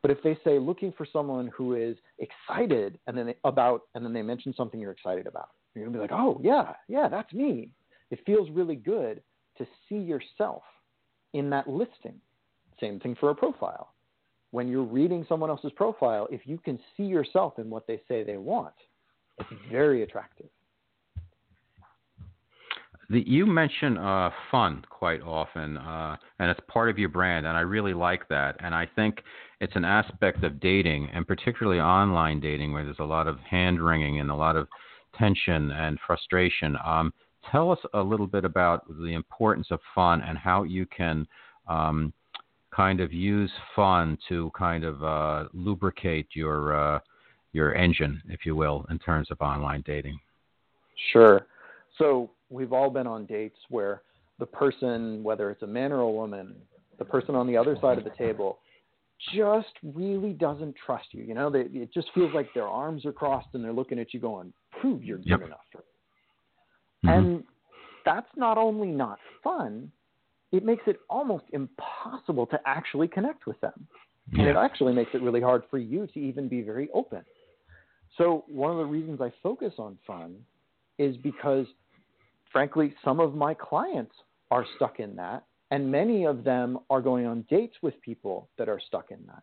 [0.03, 4.05] But if they say looking for someone who is excited and then they, about, and
[4.05, 7.33] then they mention something you're excited about, you're to be like, oh, yeah, yeah, that's
[7.33, 7.71] me.
[8.11, 9.23] It feels really good
[9.59, 10.63] to see yourself
[11.35, 12.21] in that listing.
[12.81, 13.95] Same thing for a profile.
[14.51, 18.25] When you're reading someone else's profile, if you can see yourself in what they say
[18.25, 18.75] they want,
[19.39, 20.47] it's very attractive.
[23.11, 27.57] The, you mention uh, fun quite often, uh, and it's part of your brand, and
[27.57, 28.57] I really like that.
[28.61, 29.23] And I think
[29.61, 33.81] it's an aspect of dating, and particularly online dating, where there's a lot of hand
[33.81, 34.69] wringing and a lot of
[35.19, 36.77] tension and frustration.
[36.85, 37.13] Um,
[37.51, 41.27] tell us a little bit about the importance of fun and how you can
[41.67, 42.13] um,
[42.75, 46.99] kind of use fun to kind of uh, lubricate your uh,
[47.53, 50.19] your engine, if you will, in terms of online dating.
[51.13, 51.47] Sure.
[51.97, 54.03] So we've all been on dates where
[54.39, 56.55] the person, whether it's a man or a woman,
[56.99, 58.59] the person on the other side of the table
[59.35, 61.25] just really doesn't trust you.
[61.25, 64.15] You know, they, it just feels like their arms are crossed and they're looking at
[64.15, 65.43] you going, prove you're good yep.
[65.43, 67.09] enough for mm-hmm.
[67.09, 67.45] And
[68.05, 69.91] that's not only not fun,
[70.53, 73.87] it makes it almost impossible to actually connect with them.
[74.33, 74.41] Yeah.
[74.41, 77.23] And it actually makes it really hard for you to even be very open.
[78.17, 80.37] So, one of the reasons I focus on fun
[80.99, 81.67] is because
[82.53, 84.15] frankly, some of my clients
[84.51, 88.69] are stuck in that, and many of them are going on dates with people that
[88.69, 89.43] are stuck in that.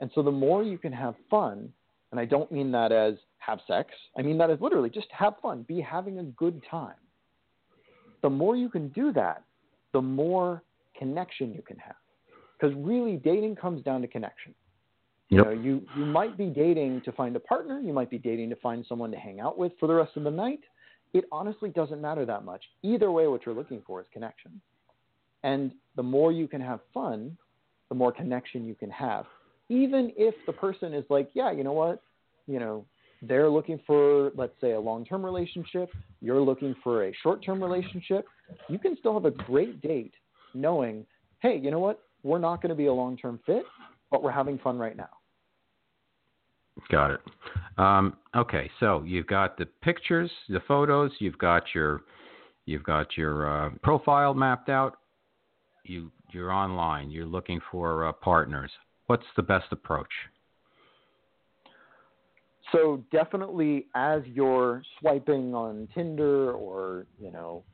[0.00, 1.72] And so the more you can have fun,
[2.10, 5.34] and I don't mean that as have sex, I mean that as literally just have
[5.40, 6.94] fun, be having a good time.
[8.22, 9.44] The more you can do that,
[9.92, 10.62] the more
[10.98, 11.96] connection you can have.
[12.58, 14.54] Because really, dating comes down to connection.
[15.30, 15.38] Yep.
[15.38, 18.50] You know, you, you might be dating to find a partner, you might be dating
[18.50, 20.60] to find someone to hang out with for the rest of the night,
[21.12, 22.62] it honestly doesn't matter that much.
[22.82, 24.60] Either way, what you're looking for is connection.
[25.42, 27.36] And the more you can have fun,
[27.88, 29.26] the more connection you can have.
[29.68, 32.02] Even if the person is like, yeah, you know what?
[32.46, 32.84] You know,
[33.22, 37.62] they're looking for, let's say, a long term relationship, you're looking for a short term
[37.62, 38.26] relationship,
[38.68, 40.14] you can still have a great date
[40.54, 41.04] knowing,
[41.40, 42.00] hey, you know what?
[42.22, 43.64] We're not going to be a long term fit,
[44.10, 45.08] but we're having fun right now.
[46.90, 47.20] Got it.
[47.78, 51.10] Um, okay, so you've got the pictures, the photos.
[51.18, 52.02] You've got your
[52.66, 54.98] you've got your uh, profile mapped out.
[55.84, 57.10] You you're online.
[57.10, 58.70] You're looking for uh, partners.
[59.06, 60.12] What's the best approach?
[62.72, 67.64] So definitely, as you're swiping on Tinder or you know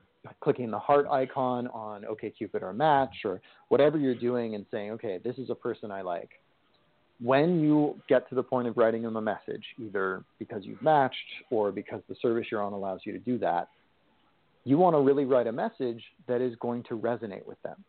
[0.41, 5.21] clicking the heart icon on OkCupid or Match or whatever you're doing and saying, okay,
[5.23, 6.31] this is a person I like
[7.21, 11.17] when you get to the point of writing them a message, either because you've matched
[11.51, 13.69] or because the service you're on allows you to do that,
[14.65, 17.83] you want to really write a message that is going to resonate with them.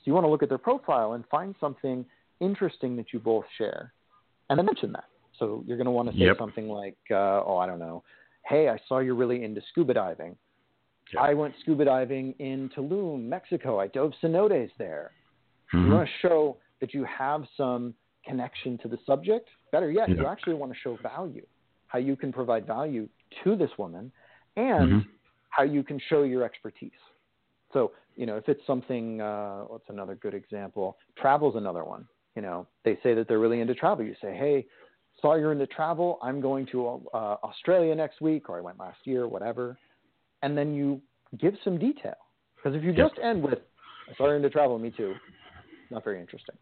[0.00, 2.04] So you want to look at their profile and find something
[2.40, 3.92] interesting that you both share,
[4.48, 5.04] and then mention that.
[5.38, 6.38] So you're going to want to say yep.
[6.38, 8.02] something like, uh, "Oh, I don't know,
[8.46, 10.36] hey, I saw you're really into scuba diving.
[11.12, 11.22] Yep.
[11.22, 13.78] I went scuba diving in Tulum, Mexico.
[13.78, 15.12] I dove cenotes there."
[15.74, 15.86] Mm-hmm.
[15.86, 17.94] You want to show that you have some
[18.26, 19.48] connection to the subject.
[19.72, 20.16] Better yet, yeah.
[20.16, 21.46] you actually want to show value,
[21.88, 23.08] how you can provide value
[23.44, 24.10] to this woman,
[24.56, 25.08] and mm-hmm.
[25.50, 26.90] how you can show your expertise.
[27.72, 30.96] So, you know, if it's something, uh, what's another good example?
[31.16, 32.06] Travel's another one.
[32.36, 34.04] You know, they say that they're really into travel.
[34.04, 34.66] You say, hey,
[35.20, 36.18] saw you're into travel.
[36.22, 39.78] I'm going to uh, Australia next week, or I went last year, whatever.
[40.42, 41.00] And then you
[41.38, 42.14] give some detail.
[42.56, 43.58] Because if you just end with,
[44.10, 45.14] I saw you're into travel, me too,
[45.90, 46.56] not very interesting.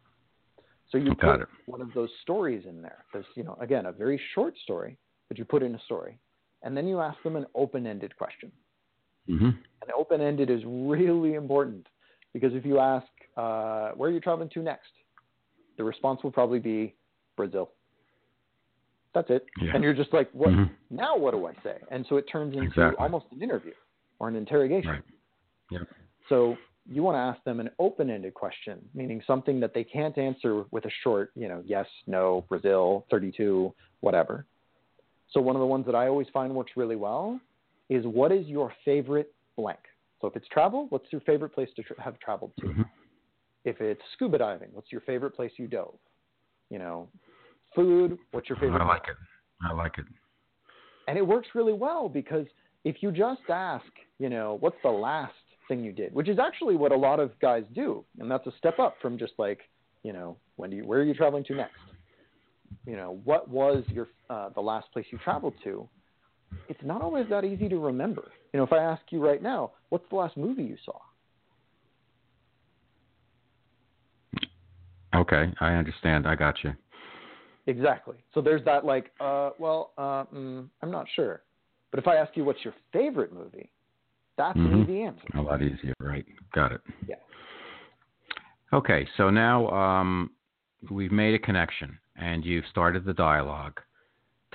[0.90, 1.48] So you Got put it.
[1.66, 3.04] one of those stories in there.
[3.12, 4.96] There's, you know, again, a very short story,
[5.28, 6.18] but you put in a story,
[6.62, 8.50] and then you ask them an open-ended question.
[9.28, 9.46] Mm-hmm.
[9.46, 11.86] And open-ended is really important
[12.32, 13.06] because if you ask,
[13.36, 14.90] uh, "Where are you traveling to next?"
[15.76, 16.94] the response will probably be
[17.36, 17.70] Brazil.
[19.14, 19.46] That's it.
[19.62, 19.70] Yeah.
[19.74, 20.50] And you're just like, "What?
[20.50, 20.74] Mm-hmm.
[20.94, 22.96] Now what do I say?" And so it turns into exactly.
[22.98, 23.72] almost an interview
[24.18, 24.90] or an interrogation.
[24.90, 25.02] Right.
[25.70, 25.78] Yeah.
[26.28, 26.56] So
[26.90, 30.84] you want to ask them an open-ended question, meaning something that they can't answer with
[30.86, 34.46] a short, you know, yes, no, Brazil, 32, whatever.
[35.30, 37.38] So one of the ones that I always find works really well
[37.88, 39.78] is what is your favorite blank?
[40.20, 42.66] So if it's travel, what's your favorite place to tra- have traveled to?
[42.66, 42.82] Mm-hmm.
[43.64, 45.98] If it's scuba diving, what's your favorite place you dove?
[46.70, 47.08] You know,
[47.74, 48.82] food, what's your favorite?
[48.82, 49.16] I like it.
[49.62, 50.04] I like it.
[51.06, 52.46] And it works really well because
[52.84, 53.86] if you just ask,
[54.18, 55.32] you know, what's the last
[55.68, 58.52] thing you did, which is actually what a lot of guys do, and that's a
[58.58, 59.60] step up from just like,
[60.02, 61.78] you know, when do you, where are you traveling to next?
[62.86, 65.88] you know, what was your uh, the last place you traveled to?
[66.68, 68.30] It's not always that easy to remember.
[68.52, 70.98] You know, if I ask you right now, what's the last movie you saw?
[75.14, 76.26] Okay, I understand.
[76.26, 76.74] I got you.
[77.66, 78.16] Exactly.
[78.34, 81.42] So there's that like, uh, well, uh, mm, I'm not sure.
[81.90, 83.70] But if I ask you what's your favorite movie,
[84.36, 84.74] that's Mhm.
[84.74, 85.28] an easy answer.
[85.34, 86.24] A lot easier, right?
[86.52, 86.80] Got it.
[87.06, 87.16] Yeah.
[88.72, 90.30] Okay, so now um,
[90.90, 93.80] we've made a connection and you've started the dialogue.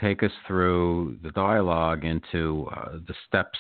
[0.03, 3.57] Take us through the dialogue into uh, the steps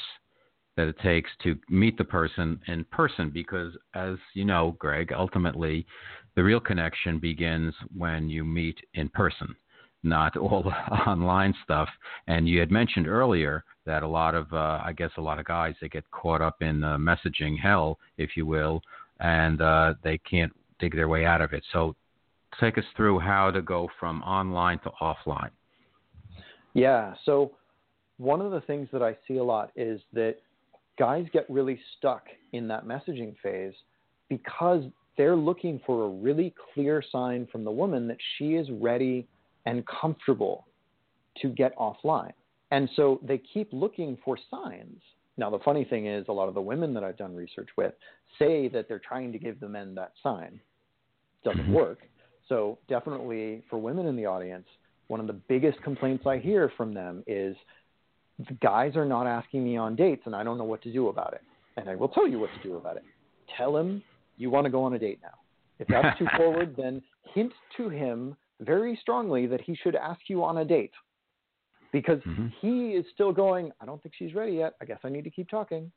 [0.75, 5.85] that it takes to meet the person in person because, as you know, Greg, ultimately
[6.35, 9.55] the real connection begins when you meet in person,
[10.03, 10.69] not all
[11.07, 11.87] online stuff.
[12.27, 15.45] And you had mentioned earlier that a lot of, uh, I guess, a lot of
[15.45, 18.81] guys they get caught up in messaging hell, if you will,
[19.21, 21.63] and uh, they can't dig their way out of it.
[21.71, 21.95] So,
[22.59, 25.51] take us through how to go from online to offline.
[26.73, 27.13] Yeah.
[27.25, 27.51] So
[28.17, 30.37] one of the things that I see a lot is that
[30.97, 33.73] guys get really stuck in that messaging phase
[34.29, 34.83] because
[35.17, 39.27] they're looking for a really clear sign from the woman that she is ready
[39.65, 40.67] and comfortable
[41.41, 42.33] to get offline.
[42.71, 45.01] And so they keep looking for signs.
[45.37, 47.93] Now, the funny thing is, a lot of the women that I've done research with
[48.37, 50.59] say that they're trying to give the men that sign.
[51.43, 51.73] Doesn't Mhm.
[51.73, 52.07] work.
[52.47, 54.67] So, definitely for women in the audience,
[55.07, 57.55] one of the biggest complaints I hear from them is
[58.47, 61.09] the guys are not asking me on dates and I don't know what to do
[61.09, 61.41] about it.
[61.77, 63.03] And I will tell you what to do about it.
[63.57, 64.03] Tell him
[64.37, 65.37] you want to go on a date now.
[65.79, 67.01] If that's too forward, then
[67.33, 70.93] hint to him very strongly that he should ask you on a date.
[71.91, 72.51] Because Mhm.
[72.61, 74.73] he is still going, I don't think she's ready yet.
[74.81, 75.91] I guess I need to keep talking.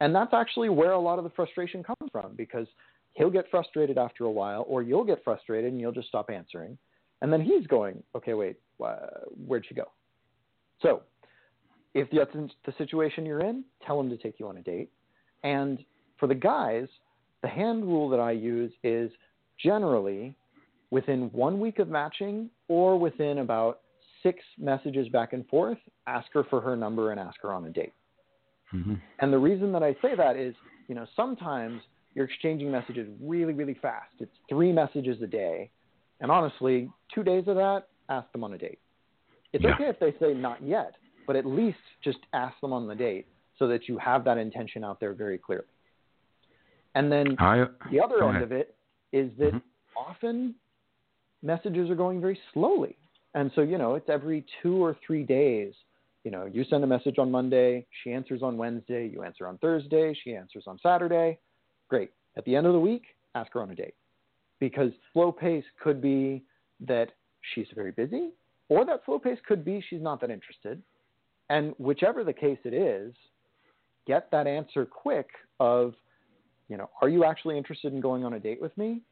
[0.00, 2.66] And that's actually where a lot of the frustration comes from because
[3.14, 6.76] he'll get frustrated after a while, or you'll get frustrated and you'll just stop answering.
[7.24, 8.92] And then he's going, okay, wait, wh-
[9.48, 9.84] where'd she go?
[10.82, 11.00] So
[11.94, 14.90] if that's the situation you're in, tell him to take you on a date.
[15.42, 15.82] And
[16.18, 16.86] for the guys,
[17.40, 19.10] the hand rule that I use is
[19.58, 20.36] generally
[20.90, 23.80] within one week of matching or within about
[24.22, 27.70] six messages back and forth, ask her for her number and ask her on a
[27.70, 27.94] date.
[28.74, 28.96] Mm-hmm.
[29.20, 30.54] And the reason that I say that is,
[30.88, 31.80] you know, sometimes
[32.14, 34.12] you're exchanging messages really, really fast.
[34.20, 35.70] It's three messages a day.
[36.20, 38.78] And honestly, two days of that, ask them on a date.
[39.52, 39.72] It's Yeah.
[39.72, 40.94] okay if they say not yet,
[41.26, 43.26] but at least just ask them on the date
[43.58, 45.66] so that you have that intention out there very clearly.
[46.94, 48.42] And then I, the other end ahead.
[48.42, 48.76] of it
[49.12, 49.62] is that Mhm.
[49.96, 50.54] often
[51.42, 52.96] messages are going very slowly.
[53.34, 55.74] And so, you know, it's every two or three days.
[56.24, 59.58] You know, you send a message on Monday, she answers on Wednesday, you answer on
[59.58, 61.38] Thursday, she answers on Saturday.
[61.88, 62.12] Great.
[62.36, 63.04] At the end of the week,
[63.34, 63.94] ask her on a date.
[64.64, 66.42] Because slow pace could be
[66.80, 67.12] that
[67.52, 68.30] she's very busy,
[68.70, 70.82] or that slow pace could be she's not that interested.
[71.50, 73.12] And whichever the case it is,
[74.06, 75.28] get that answer quick
[75.60, 75.92] of,
[76.70, 79.02] you know, are you actually interested in going on a date with me?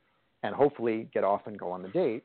[0.42, 2.24] And hopefully get off and go on the date.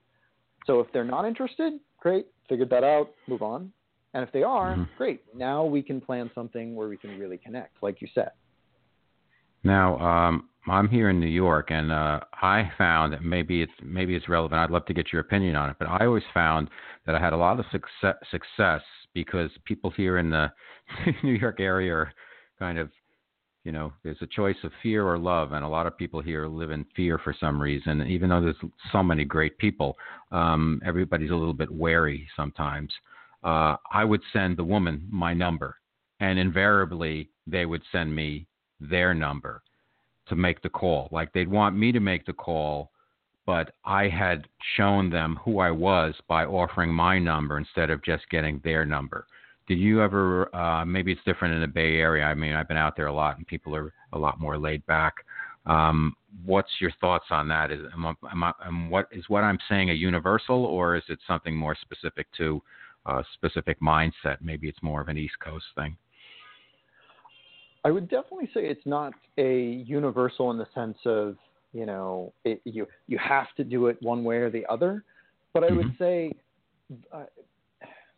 [0.65, 3.73] So if they're not interested, great, figured that out, move on.
[4.13, 4.87] And if they are, Mhm.
[4.95, 5.21] great.
[5.35, 8.31] Now we can plan something where we can really connect, like you said.
[9.67, 14.15] Now, um, I'm here in New York, and uh, I found that maybe it's maybe
[14.15, 14.59] it's relevant.
[14.59, 16.69] I'd love to get your opinion on it, but I always found
[17.05, 18.81] that I had a lot of success, success
[19.13, 20.49] because people here in the
[21.23, 22.13] New York area are
[22.57, 22.89] kind of,
[23.65, 26.47] you know, there's a choice of fear or love, and a lot of people here
[26.47, 28.07] live in fear for some reason.
[28.07, 29.97] Even though there's so many great people,
[30.31, 32.93] um, everybody's a little bit wary sometimes.
[33.43, 35.75] Uh, I would send the woman my number,
[36.21, 38.46] and invariably they would send me
[38.79, 39.61] their number
[40.29, 41.09] to make the call.
[41.11, 42.91] Like they'd want me to make the call,
[43.45, 48.29] but I had shown them who I was by offering my number instead of just
[48.29, 49.25] getting their number.
[49.67, 50.53] Did you ever?
[50.55, 52.23] Uh, maybe it's different in the Bay Area.
[52.23, 54.85] I mean, I've been out there a lot, and people are a lot more laid
[54.85, 55.15] back.
[55.65, 56.15] Um,
[56.45, 57.71] what's your thoughts on that?
[57.71, 61.03] Is am I, am I, am what is what I'm saying a universal, or is
[61.09, 62.61] it something more specific to
[63.05, 64.37] a specific mindset?
[64.41, 65.97] Maybe it's more of an East Coast thing.
[67.87, 71.37] I would definitely say it's not a universal in the sense of
[71.71, 75.05] you know it, you you have to do it one way or the other,
[75.53, 75.97] but I would Mhm.
[75.97, 76.35] say.
[77.13, 77.27] Uh,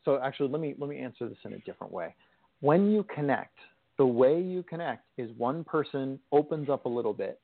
[0.05, 2.15] so actually, let me let me answer this in a different way.
[2.61, 3.59] When you connect,
[3.99, 7.39] the way you connect is one person opens up a little bit,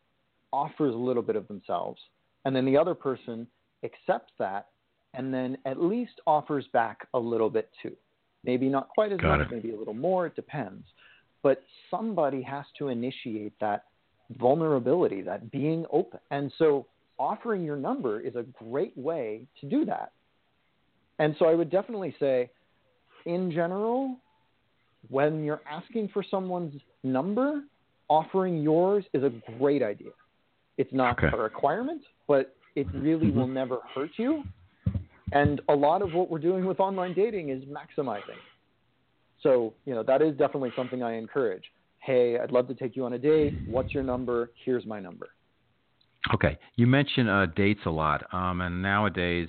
[0.51, 2.01] offers a little bit of themselves,
[2.45, 3.45] and then the other person
[3.84, 4.69] accepts that,
[5.13, 7.95] and then at least offers back a little bit too.
[8.43, 9.51] Maybe not quite as Got much, it.
[9.51, 10.26] maybe a little more.
[10.26, 10.88] It depends
[11.46, 13.84] but somebody has to initiate that
[14.39, 16.20] vulnerability, that being open.
[16.32, 16.88] And so
[17.20, 20.12] offering your number is a great way to do that.
[21.20, 22.50] And so I would definitely say,
[23.28, 24.18] in general,
[25.10, 27.62] when you're asking for someone's number,
[28.10, 30.14] offering yours is a great idea.
[30.80, 31.30] It's not Okay.
[31.32, 33.36] a requirement, but it really Mhm.
[33.36, 34.43] will never hurt you.
[35.32, 38.39] And a lot of what we're doing with online dating is maximizing.
[39.42, 41.64] So, you know, that is definitely something I encourage.
[42.00, 43.56] Hey, I'd love to take you on a date.
[43.66, 44.52] What's your number?
[44.64, 45.30] Here's my number.
[46.34, 49.48] Okay, you mentioned uh, dates a lot, um, and nowadays,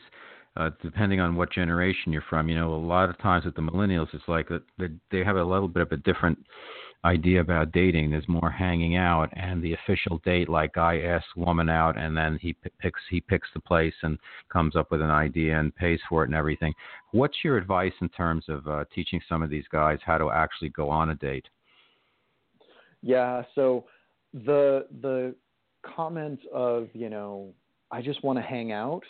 [0.57, 3.63] uh, depending on what generation you're from, you know, a lot of times with the
[3.63, 6.39] millennials, it's like they, they have a little bit of a different
[7.07, 8.11] idea about dating.
[8.11, 12.39] There's more hanging out, and the official date, like guy asks woman out, and then
[12.43, 14.19] he p- picks he picks the place and
[14.53, 16.75] comes up with an idea and pays for it and everything.
[17.13, 20.71] What's your advice in terms of uh, teaching some of these guys how to actually
[20.71, 21.47] go on a date?
[23.03, 23.85] Yeah, so
[24.35, 25.35] the the
[25.95, 27.53] comment of, you know,
[27.91, 29.05] I just want to hang out,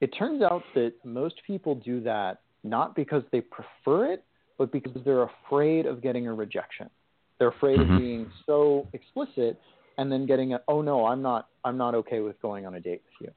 [0.00, 4.24] it turns out that most people do that not because they prefer it,
[4.58, 6.90] but because they're afraid of getting a rejection.
[7.38, 7.94] They're afraid Mhm.
[7.94, 9.60] of being so explicit
[9.96, 12.80] and then getting a oh no, I'm not I'm not okay with going on a
[12.80, 13.34] date with you.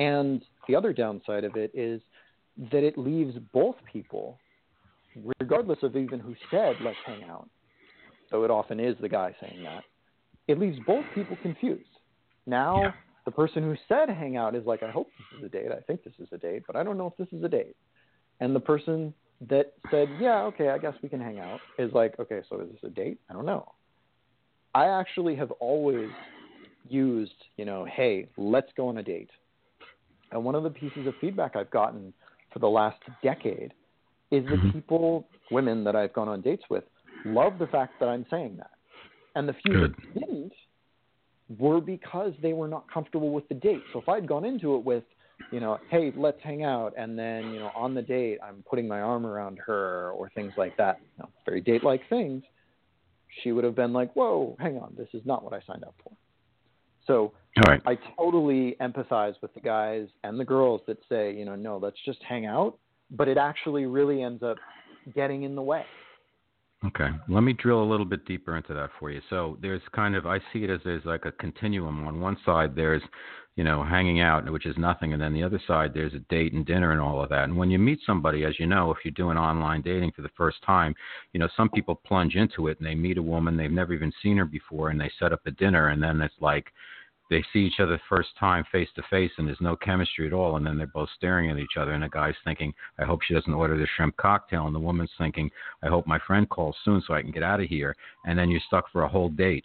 [0.00, 2.02] And the other downside of it is
[2.70, 4.40] that it leaves both people,
[5.40, 7.48] regardless of even who said let's hang out,
[8.30, 9.84] though it often is the guy saying that,
[10.48, 11.98] it leaves both people confused.
[12.46, 12.92] Now, Yeah.
[13.24, 15.72] the person who said hang out is like, I hope this is a date.
[15.72, 17.76] I think this is a date, but I don't know if this is a date.
[18.40, 19.14] And the person
[19.48, 22.70] that said, yeah, okay, I guess we can hang out is like, okay, so is
[22.70, 23.18] this a date?
[23.28, 23.72] I don't know.
[24.74, 26.10] I actually have always
[26.88, 29.30] used, you know, hey, let's go on a date.
[30.32, 32.12] And one of the pieces of feedback I've gotten
[32.52, 33.72] for the last decade
[34.30, 34.72] is that Mhm.
[34.72, 36.84] people, women that I've gone on dates with,
[37.24, 38.70] love the fact that I'm saying that.
[39.34, 39.94] And the few Good.
[39.94, 40.52] that didn't
[41.58, 43.88] were because they were not comfortable with the date.
[43.92, 45.04] So if I'd gone into it with,
[45.52, 48.88] you know, hey, let's hang out, and then, you know, on the date, I'm putting
[48.88, 52.42] my arm around her or things like that, you know, very date like things,
[53.42, 55.94] she would have been like, whoa, hang on, this is not what I signed up
[56.02, 56.12] for.
[57.06, 57.32] So
[57.68, 57.80] right.
[57.86, 61.98] I totally empathize with the guys and the girls that say, you know, no, let's
[62.04, 62.78] just hang out,
[63.10, 64.56] but it actually really ends up
[65.14, 65.84] getting in the way.
[66.86, 69.20] Okay, let me drill a little bit deeper into that for you.
[69.28, 72.06] So there's kind of I see it as there's like a continuum.
[72.06, 73.02] On one side there's,
[73.56, 76.52] you know, hanging out, which is nothing, and then the other side there's a date
[76.52, 77.44] and dinner and all of that.
[77.44, 80.30] And when you meet somebody, as you know, if you're doing online dating for the
[80.36, 80.94] first time,
[81.32, 84.12] you know, some people plunge into it and they meet a woman they've never even
[84.22, 86.66] seen her before, and they set up a dinner, and then it's like
[87.30, 90.56] they see each other first time face to face and there's no chemistry at all
[90.56, 93.34] and then they're both staring at each other and the guy's thinking i hope she
[93.34, 95.50] doesn't order the shrimp cocktail and the woman's thinking
[95.82, 97.94] i hope my friend calls soon so i can get out of here
[98.26, 99.64] and then you're stuck for a whole date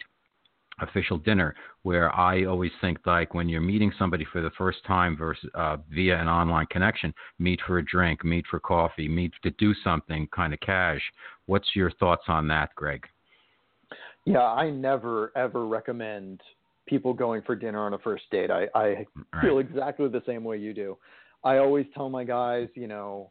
[0.80, 5.16] official dinner where i always think like when you're meeting somebody for the first time
[5.16, 9.50] versus uh, via an online connection meet for a drink meet for coffee meet to
[9.52, 11.00] do something kind of cash.
[11.46, 13.04] What's your thoughts on that greg?
[14.24, 16.40] Yeah, I never ever recommend
[16.86, 18.50] people going for dinner on a first date.
[18.50, 19.44] I, I Right.
[19.44, 20.98] feel exactly the same way you do.
[21.42, 23.30] I always tell my guys, you know,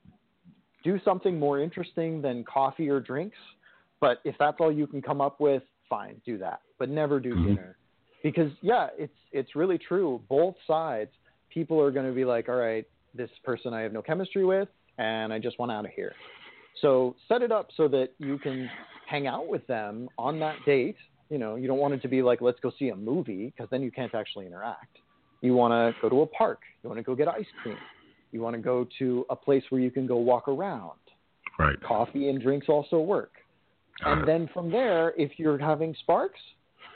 [0.83, 3.37] do something more interesting than coffee or drinks.
[3.99, 6.61] But if that's all you can come up with, fine, do that.
[6.79, 7.43] But never do Mhm.
[7.43, 7.77] dinner.
[8.23, 10.21] Because yeah, it's it's really true.
[10.27, 11.11] Both sides,
[11.49, 15.31] people are gonna be like, All right, this person I have no chemistry with and
[15.31, 16.15] I just want out of here.
[16.81, 18.69] So set it up so that you can
[19.07, 20.97] hang out with them on that date.
[21.31, 23.69] You know, you don't want it to be like, let's go see a movie, because
[23.71, 24.97] then you can't actually interact.
[25.39, 26.59] You want to go to a park.
[26.83, 27.77] You want to go get ice cream.
[28.33, 30.99] You want to go to a place where you can go walk around.
[31.57, 33.31] right Coffee and drinks also work.
[34.03, 36.39] And then from there, if you're having sparks,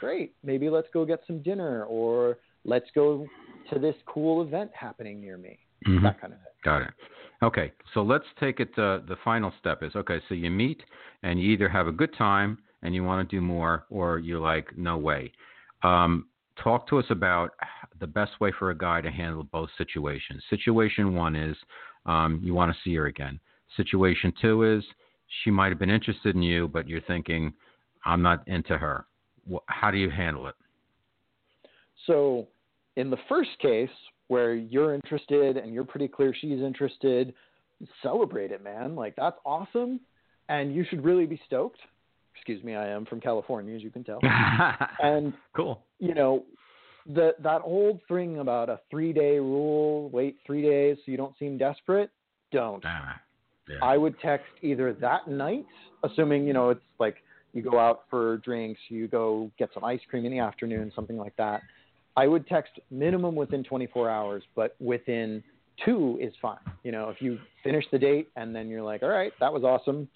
[0.02, 0.34] great.
[0.44, 3.26] Maybe let's go get some dinner or let's go
[3.72, 5.60] to this cool event happening near me.
[5.88, 6.02] Mhm.
[6.02, 6.54] That kind of thing.
[6.64, 6.94] Got it.
[7.42, 8.74] Okay, so let's take it.
[8.76, 10.20] To, the final step is okay.
[10.28, 10.84] So you meet,
[11.24, 14.40] and you either have a good time and you want to do more, or you're
[14.40, 15.32] like, no way.
[15.82, 16.28] Um,
[16.64, 17.52] talk to us about
[18.00, 20.44] the best way for a guy to handle both situations.
[20.50, 21.58] Situation one is
[22.06, 23.40] um, you want to see her again.
[23.76, 24.84] Situation two is
[25.44, 27.52] she might have been interested in you, but you're thinking,
[28.06, 29.06] I'm not into her.
[29.66, 30.56] How do you handle it?
[32.06, 32.48] So,
[32.96, 33.90] in the first case,
[34.28, 37.34] where you're interested and you're pretty clear she's interested,
[38.02, 38.96] celebrate it, man.
[38.96, 40.00] Like, that's awesome.
[40.50, 41.80] And you should really be stoked.
[42.36, 44.20] Excuse me, I am from California, as you can tell.
[45.04, 45.82] and, cool.
[46.00, 46.44] you know,
[47.08, 51.38] the, that old thing about a three day rule, wait three days so you don't
[51.38, 52.10] seem desperate,
[52.52, 52.84] don't.
[52.86, 53.20] Ah,
[53.70, 53.78] yeah.
[53.82, 55.66] I would text either that night,
[56.04, 57.18] assuming, you know, it's like
[57.54, 61.18] you go out for drinks, you go get some ice cream in the afternoon, something
[61.18, 61.62] like that.
[62.18, 65.44] I would text minimum within 24 hours, but within
[65.84, 66.58] two is fine.
[66.84, 69.64] You know, if you finish the date and then you're like, all right, that was
[69.64, 70.08] awesome.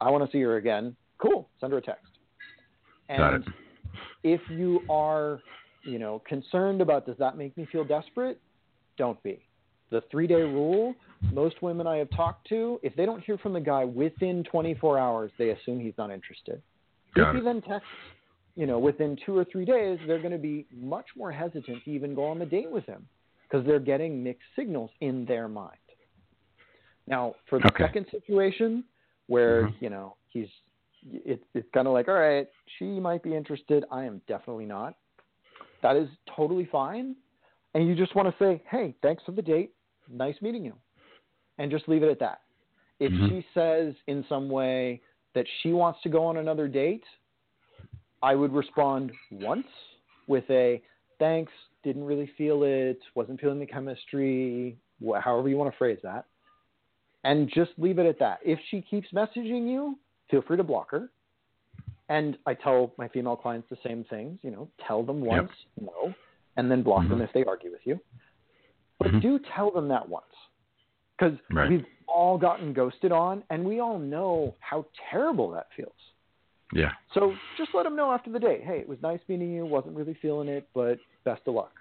[0.00, 0.96] I want to see her again.
[1.18, 1.48] Cool.
[1.60, 2.18] Send her a text.
[3.08, 3.42] And Got it.
[4.22, 5.40] if you are,
[5.84, 8.40] you know, concerned about does that make me feel desperate?
[8.96, 9.46] Don't be.
[9.90, 10.96] The three day rule,
[11.32, 14.98] most women I have talked to, if they don't hear from the guy within 24
[14.98, 16.62] hours, they assume he's not interested.
[17.14, 17.44] Got if he it.
[17.44, 17.90] then texts,
[18.56, 21.90] you know, within two or three days, they're going to be much more hesitant to
[21.90, 23.06] even go on the date with him
[23.42, 25.76] because they're getting mixed signals in their mind.
[27.06, 27.84] Now, for the Okay.
[27.84, 28.84] second situation
[29.26, 29.80] where, Mhm.
[29.80, 30.48] you know, he's,
[31.12, 32.46] it, it's kind of like, all right,
[32.78, 33.84] she might be interested.
[33.90, 34.94] I am definitely not.
[35.82, 37.14] That is totally fine.
[37.74, 39.72] And you just want to say, hey, thanks for the date.
[40.10, 40.74] Nice meeting you.
[41.58, 42.40] And just leave it at that.
[43.00, 43.28] If Mhm.
[43.28, 45.00] she says in some way
[45.34, 47.04] that she wants to go on another date,
[48.22, 49.66] I would respond once
[50.26, 50.80] with a
[51.18, 51.52] thanks,
[51.82, 56.26] didn't really feel it, wasn't feeling the chemistry, wh- however you want to phrase that.
[57.24, 58.40] And just leave it at that.
[58.44, 59.98] If she keeps messaging you,
[60.34, 61.10] feel free to block her.
[62.08, 66.12] And I tell my female clients the same things, you know, tell them once, no,
[66.56, 67.24] and then block them Mhm.
[67.24, 68.00] if they argue with you.
[68.98, 69.22] But Mhm.
[69.22, 70.34] do tell them that once.
[71.16, 71.70] Because Right.
[71.70, 76.12] we've all gotten ghosted on, and we all know how terrible that feels.
[76.72, 76.92] Yeah.
[77.12, 78.64] So just let them know after the date.
[78.64, 79.64] Hey, it was nice meeting you.
[79.64, 81.80] Wasn't really feeling it, but best of luck.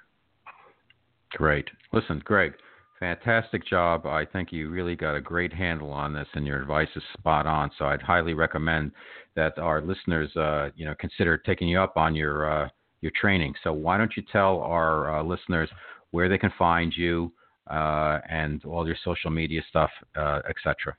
[1.32, 1.70] Great.
[1.92, 2.56] Listen, Greg,
[3.04, 4.06] fantastic job.
[4.06, 7.46] I think you really got a great handle on this, and your advice is spot
[7.46, 7.70] on.
[7.78, 8.94] So I'd highly recommend
[9.36, 12.70] that our listeners, uh, you know, consider taking you up on your uh,
[13.02, 13.56] your training.
[13.62, 15.70] So why don't you tell our uh, listeners
[16.12, 17.34] where they can find you
[17.70, 20.96] uh, and all your social media stuff, uh, etc.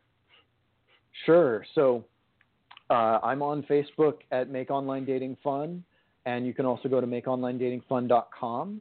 [1.25, 1.65] Sure.
[1.75, 2.05] So
[2.91, 5.83] uh, I'm on Facebook at Make Online Dating Fun,
[6.27, 8.81] and you can also go to makeonlinedatingfun.com.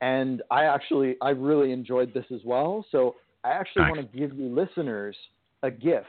[0.00, 2.84] And I actually, I really enjoyed this as well.
[2.90, 3.96] So I actually Nice.
[3.96, 5.16] want to give you listeners
[5.62, 6.06] a gift.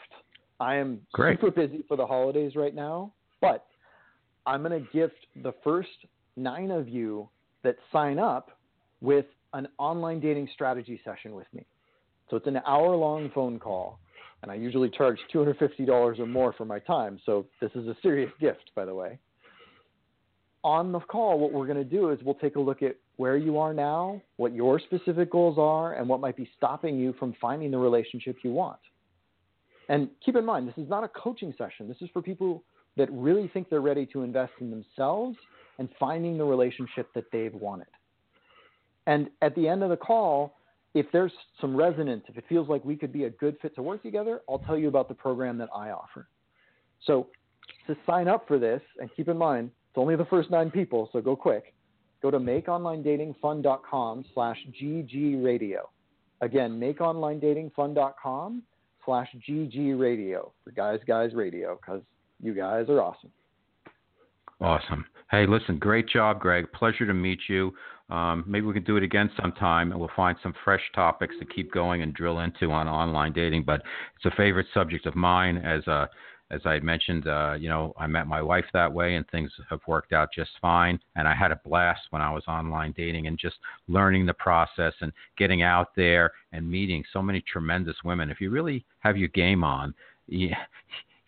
[0.59, 1.39] I am Great.
[1.39, 3.65] super busy for the holidays right now, but
[4.45, 5.89] I'm going to gift the first
[6.37, 7.29] nine of you
[7.63, 8.51] that sign up
[9.01, 11.65] with an online dating strategy session with me.
[12.29, 13.99] So it's an hour long phone call
[14.41, 17.19] and I usually charge $250 or more for my time.
[17.25, 19.19] So this is a serious gift, by the way.
[20.63, 23.37] On the call, what we're going to do is we'll take a look at where
[23.37, 27.33] you are now, what your specific goals are, and what might be stopping you from
[27.41, 28.79] finding the relationship you want.
[29.89, 31.87] And keep in mind, this is not a coaching session.
[31.87, 32.63] This is for people
[32.97, 35.37] that really think they're ready to invest in themselves
[35.79, 37.87] and finding the relationship that they've wanted.
[39.07, 40.57] And at the end of the call,
[40.93, 43.81] if there's some resonance, if it feels like we could be a good fit to
[43.81, 46.27] work together, I'll tell you about the program that I offer.
[47.05, 47.27] So
[47.87, 51.09] to sign up for this, and keep in mind, it's only the first nine people,
[51.11, 51.73] so go quick.
[52.21, 55.81] Go to makeonlinedatingfun.com slash ggradio.
[56.39, 58.63] Again, makeonlinedatingfun.com
[59.03, 62.01] slash ggradio for Guys Guys Radio, because
[62.41, 63.31] you guys are awesome.
[64.61, 65.03] Awesome.
[65.29, 66.71] Hey, listen, great job, Greg.
[66.71, 67.73] Pleasure to meet you.
[68.09, 71.45] Um, maybe we can do it again sometime, and we'll find some fresh topics to
[71.45, 73.63] keep going and drill into on online dating.
[73.65, 73.81] But
[74.15, 75.57] it's a favorite subject of mine.
[75.57, 76.05] As uh,
[76.51, 79.79] as I mentioned, uh, you know, I met my wife that way, and things have
[79.87, 80.99] worked out just fine.
[81.15, 83.55] And I had a blast when I was online dating and just
[83.87, 88.29] learning the process and getting out there and meeting so many tremendous women.
[88.29, 89.93] If you really have your game on,
[90.27, 90.57] yeah,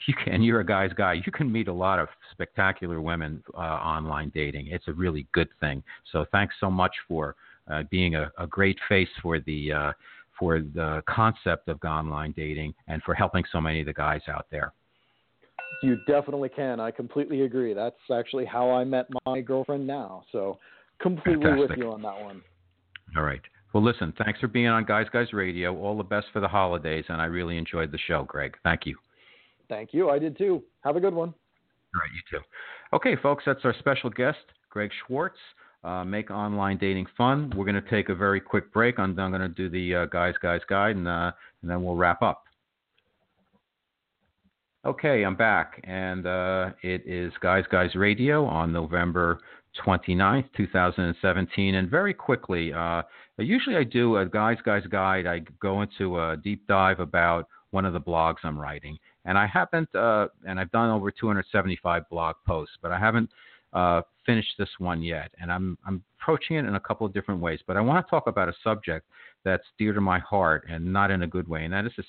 [0.08, 0.44] you can.
[0.44, 1.14] You're a guy's guy.
[1.14, 4.68] You can meet a lot of spectacular women uh, online dating.
[4.68, 5.82] It's a really good thing.
[6.12, 7.36] So thanks so much for
[7.72, 9.92] uh, being a, a great face for the uh,
[10.38, 14.48] for the concept of online dating and for helping so many of the guys out
[14.52, 14.74] there.
[15.82, 16.80] You definitely can.
[16.80, 17.74] I completely agree.
[17.74, 20.24] That's actually how I met my girlfriend now.
[20.32, 20.60] So
[21.02, 22.42] completely with you on that one.
[23.18, 23.42] All right.
[23.74, 24.14] Well, listen.
[24.24, 25.76] Thanks for being on Guys Guys Radio.
[25.78, 28.56] All the best for the holidays, and I really enjoyed the show, Greg.
[28.64, 28.96] Thank you.
[29.68, 30.10] Thank you.
[30.10, 30.64] I did too.
[30.84, 31.30] Have a good one.
[31.30, 32.44] All right, you too.
[32.96, 35.38] Okay, folks, that's our special guest, Greg Schwartz.
[35.84, 37.52] Uh, make online dating fun.
[37.56, 39.00] We're going to take a very quick break.
[39.00, 41.96] I'm, I'm going to do the uh, guys, guys guide, and uh, and then we'll
[41.96, 42.46] wrap up.
[44.86, 49.40] Okay, I'm back, and uh, it is Guys Guys Radio on November
[49.86, 51.76] 29th, 2017.
[51.76, 53.04] And very quickly, uh,
[53.38, 55.26] usually I do a Guys Guys Guide.
[55.26, 58.98] I go into a deep dive about one of the blogs I'm writing.
[59.24, 63.30] And I haven't, uh, and I've done over 275 blog posts, but I haven't
[63.72, 65.32] uh, finished this one yet.
[65.40, 67.62] And I'm, I'm approaching it in a couple of different ways.
[67.66, 69.08] But I want to talk about a subject
[69.46, 72.06] that's dear to my heart and not in a good way, and that is this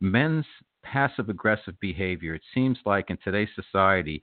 [0.00, 0.46] men's
[0.82, 2.34] passive aggressive behavior.
[2.34, 4.22] It seems like in today's society,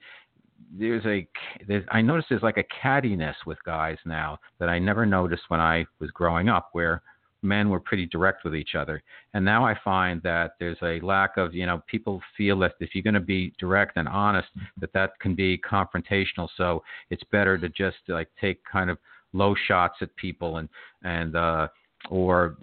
[0.78, 1.26] there's a
[1.66, 5.60] there's, I notice there's like a cattiness with guys now that I never noticed when
[5.60, 7.02] I was growing up, where
[7.42, 9.02] men were pretty direct with each other,
[9.34, 12.94] and now I find that there's a lack of you know people feel that if
[12.94, 14.48] you're going to be direct and honest,
[14.80, 16.48] that that can be confrontational.
[16.56, 18.98] So it's better to just like take kind of
[19.32, 20.68] low shots at people and
[21.04, 21.68] and uh,
[22.10, 22.56] or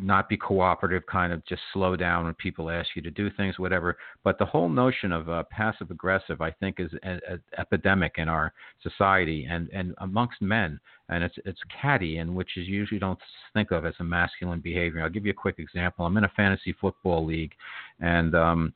[0.00, 3.58] not be cooperative, kind of just slow down when people ask you to do things,
[3.58, 3.96] whatever.
[4.24, 7.20] But the whole notion of uh, passive aggressive, I think, is an
[7.58, 10.78] epidemic in our society and, and amongst men.
[11.08, 13.18] And it's it's catty, and which is usually don't
[13.54, 15.02] think of as a masculine behavior.
[15.02, 16.04] I'll give you a quick example.
[16.04, 17.52] I'm in a fantasy football league,
[18.00, 18.74] and um,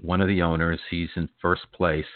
[0.00, 2.06] one of the owners, he's in first place,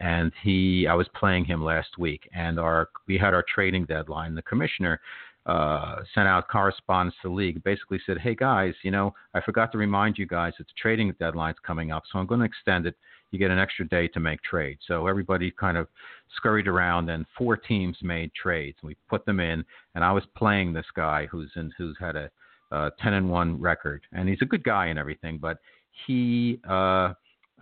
[0.00, 4.34] and he I was playing him last week, and our we had our trading deadline.
[4.34, 4.98] The commissioner
[5.46, 9.72] uh, sent out correspondence to the league, basically said, "Hey guys, you know, I forgot
[9.72, 12.86] to remind you guys that the trading deadline's coming up, so I'm going to extend
[12.86, 12.96] it.
[13.30, 15.88] You get an extra day to make trades." So everybody kind of
[16.36, 18.78] scurried around, and four teams made trades.
[18.82, 19.64] We put them in,
[19.94, 22.30] and I was playing this guy who's in, who's had a
[22.72, 25.58] uh, 10 and one record, and he's a good guy and everything, but
[26.06, 27.12] he uh,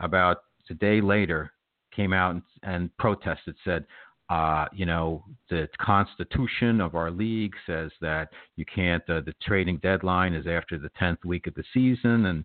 [0.01, 0.39] about
[0.73, 1.53] a day later
[1.95, 3.85] came out and, and protested, said,
[4.33, 9.03] uh, you know, the constitution of our league says that you can't.
[9.07, 12.45] Uh, the trading deadline is after the tenth week of the season, and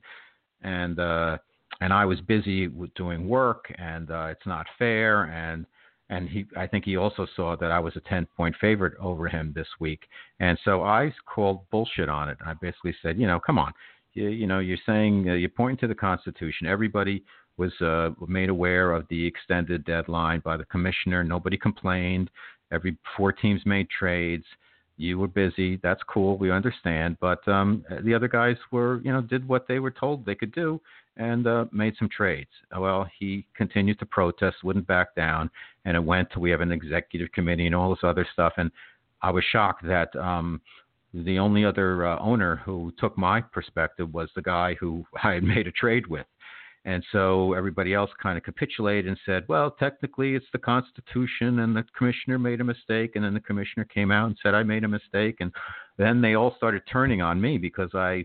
[0.63, 1.37] and uh,
[1.79, 5.25] and I was busy with doing work, and uh, it's not fair.
[5.25, 5.65] And
[6.09, 9.29] and he, I think he also saw that I was a ten point favorite over
[9.29, 10.01] him this week,
[10.41, 12.37] and so I called bullshit on it.
[12.45, 13.71] I basically said, you know, come on,
[14.13, 16.67] you, you know, you're saying uh, you're pointing to the Constitution.
[16.67, 17.23] Everybody
[17.57, 21.23] was uh, made aware of the extended deadline by the commissioner.
[21.23, 22.29] Nobody complained.
[22.71, 24.45] Every four teams made trades.
[24.97, 25.77] You were busy.
[25.83, 26.37] That's cool.
[26.37, 27.17] We understand.
[27.19, 30.53] But um, the other guys were, you know, did what they were told they could
[30.53, 30.81] do
[31.17, 32.49] and uh, made some trades.
[32.75, 35.49] Well, he continued to protest, wouldn't back down,
[35.85, 38.53] and it went to we have an executive committee and all this other stuff.
[38.57, 38.71] And
[39.21, 40.61] I was shocked that um,
[41.13, 45.43] the only other uh, owner who took my perspective was the guy who I had
[45.43, 46.25] made a trade with.
[46.87, 51.75] And so everybody else kind of capitulated and said, well, technically it's the Constitution, and
[51.75, 53.11] the commissioner made a mistake.
[53.15, 55.35] And then the commissioner came out and said, I made a mistake.
[55.41, 55.51] And
[55.97, 58.23] then they all started turning on me because I,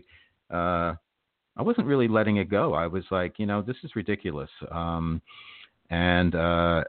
[0.49, 0.95] uh,
[1.57, 2.73] I wasn't really letting it go.
[2.73, 4.49] I was like, you know, this is ridiculous.
[4.71, 5.21] Um,
[5.89, 6.85] and uh,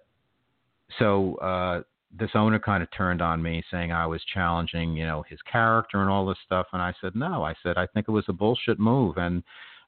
[1.00, 1.82] so uh,
[2.16, 6.02] this owner kind of turned on me, saying I was challenging, you know, his character
[6.02, 6.68] and all this stuff.
[6.72, 7.42] And I said, no.
[7.42, 9.42] I said I think it was a bullshit move, and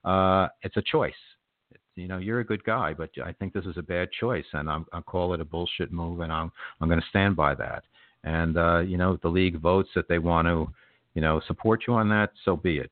[0.04, 1.14] uh, it's a choice
[1.96, 4.70] you know, you're a good guy, but I think this is a bad choice, and
[4.70, 7.84] I'm, I'll call it a bullshit move, and I'm I'm going to stand by that.
[8.24, 10.68] And uh, you know, if the league votes that they want to,
[11.14, 12.90] you know, support you on that, so be it.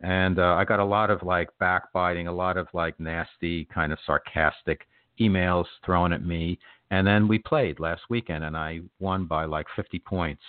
[0.00, 3.92] And uh, I got a lot of like backbiting, a lot of like nasty, kind
[3.92, 4.86] of sarcastic
[5.20, 6.58] emails thrown at me.
[6.90, 10.42] And then we played last weekend, and I won by like 50 points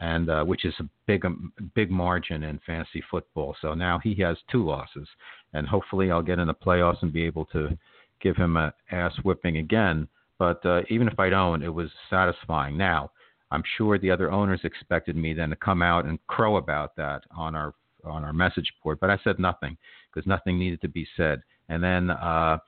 [0.00, 3.56] and uh, which is a big um, big margin in fantasy football.
[3.60, 5.08] So now he has two losses,
[5.52, 7.76] and hopefully I'll get in the playoffs and be able to
[8.20, 10.08] give him a ass whipping again.
[10.38, 12.76] But uh, even if I don't, it was satisfying.
[12.76, 13.10] Now
[13.52, 17.22] I'm sure the other owners expected me then to come out and crow about that
[17.36, 17.74] on our
[18.04, 19.76] on our message board, but I said nothing
[20.12, 21.42] because nothing needed to be said.
[21.68, 22.58] And then uh,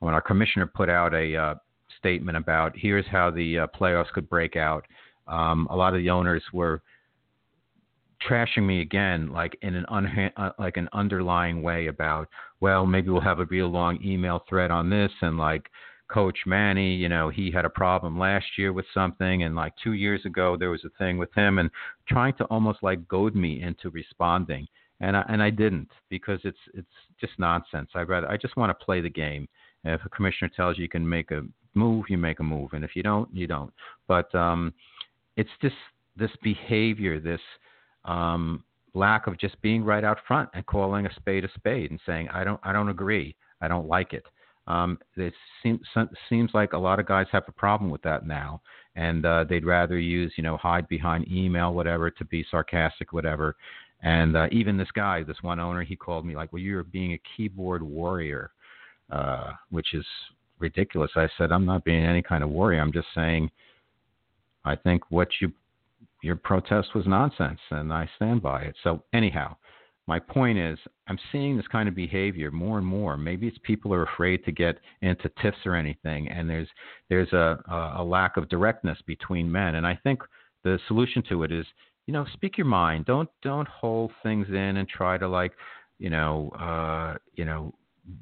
[0.00, 1.54] when our commissioner put out a uh,
[1.98, 4.84] statement about here's how the uh, playoffs could break out
[5.26, 6.82] um, a lot of the owners were
[8.28, 12.28] trashing me again, like in an unha- uh, like an underlying way about,
[12.60, 15.68] well, maybe we'll have a real long email thread on this, and like
[16.08, 19.94] Coach Manni, you know, he had a problem last year with something, and like two
[19.94, 21.70] years ago there was a thing with him, and
[22.08, 24.66] trying to almost like goad me into responding,
[25.00, 26.86] and I, and I didn't because it's it's
[27.20, 27.90] just nonsense.
[27.94, 29.48] I rather I just want to play the game.
[29.84, 31.42] if a commissioner tells you you can make a
[31.74, 33.72] move, you make a move, and if you don't, you don't.
[34.06, 34.74] But um,
[35.36, 35.72] it's this
[36.16, 37.40] this behavior, this
[38.04, 38.64] um,
[38.94, 42.28] lack of just being right out front and calling a spade a spade and saying
[42.28, 44.24] I don't I don't agree, I don't like it.
[44.66, 45.80] Um, it seems
[46.28, 48.60] seems like a lot of guys have a problem with that now,
[48.94, 53.56] and uh, they'd rather use you know hide behind email whatever to be sarcastic whatever.
[54.04, 57.14] And uh, even this guy, this one owner, he called me like, "Well, you're being
[57.14, 58.50] a keyboard warrior,"
[59.10, 60.06] uh, which is
[60.58, 61.10] ridiculous.
[61.16, 62.80] I said, "I'm not being any kind of warrior.
[62.80, 63.50] I'm just saying."
[64.64, 65.52] I think what you
[66.22, 68.76] your protest was nonsense, and I stand by it.
[68.84, 69.56] So anyhow,
[70.06, 73.16] my point is, I'm seeing this kind of behavior more and more.
[73.16, 76.68] Maybe it's people are afraid to get into tiffs or anything, and there's
[77.08, 77.62] there's a,
[77.96, 79.76] a lack of directness between men.
[79.76, 80.20] And I think
[80.64, 81.66] the solution to it is,
[82.06, 83.04] you know, speak your mind.
[83.04, 85.52] Don't don't hold things in and try to like,
[85.98, 87.72] you know, uh, you know,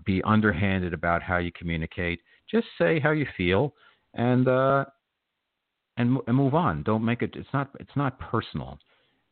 [0.05, 2.21] be underhanded about how you communicate.
[2.51, 3.75] Just say how you feel,
[4.15, 4.85] and uh,
[6.01, 6.83] and, and move on.
[6.83, 7.33] Don't make it.
[7.35, 7.71] It's not.
[7.79, 8.79] It's not personal.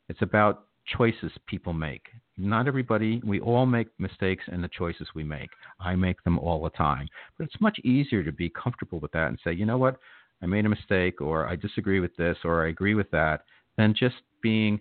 [0.08, 0.64] It's about
[0.96, 2.02] choices people make.
[2.36, 5.50] Not everybody, we all make mistakes in the choices we make.
[5.80, 7.08] I make them all the time.
[7.36, 9.98] But it's much easier to be comfortable with that and say, you know what,
[10.42, 13.42] I made a mistake, or I disagree with this, or I agree with that,
[13.76, 14.80] than just being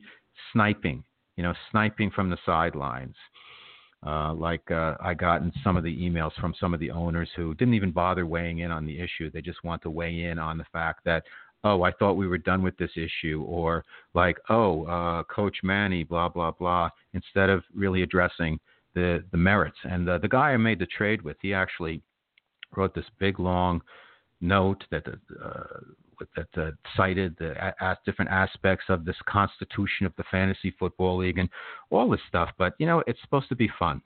[0.53, 1.03] sniping,
[1.35, 3.15] you know, sniping from the sidelines.
[4.05, 7.29] Uh, like uh, I got in some of the emails from some of the owners
[7.35, 9.31] who didn't even bother weighing in on the issue.
[9.31, 11.23] They just want to weigh in on the fact that,
[11.67, 16.07] oh, I thought we were done with this issue, or like, oh, uh, Coach Manni,
[16.07, 18.59] blah blah blah, instead of really addressing
[18.95, 19.77] the the merits.
[19.83, 22.01] And the guy I made the trade with, he actually
[22.75, 23.81] wrote this big long
[24.41, 25.63] note that uh,
[26.35, 27.51] that uh, cited the
[27.81, 31.49] a, different aspects of this constitution of the fantasy football league and
[31.89, 32.49] all this stuff.
[32.57, 34.01] But you know, it's supposed to be fun.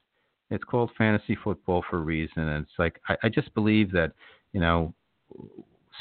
[0.49, 4.11] It's called fantasy football for a reason, and it's like I, I just believe that
[4.53, 4.93] you know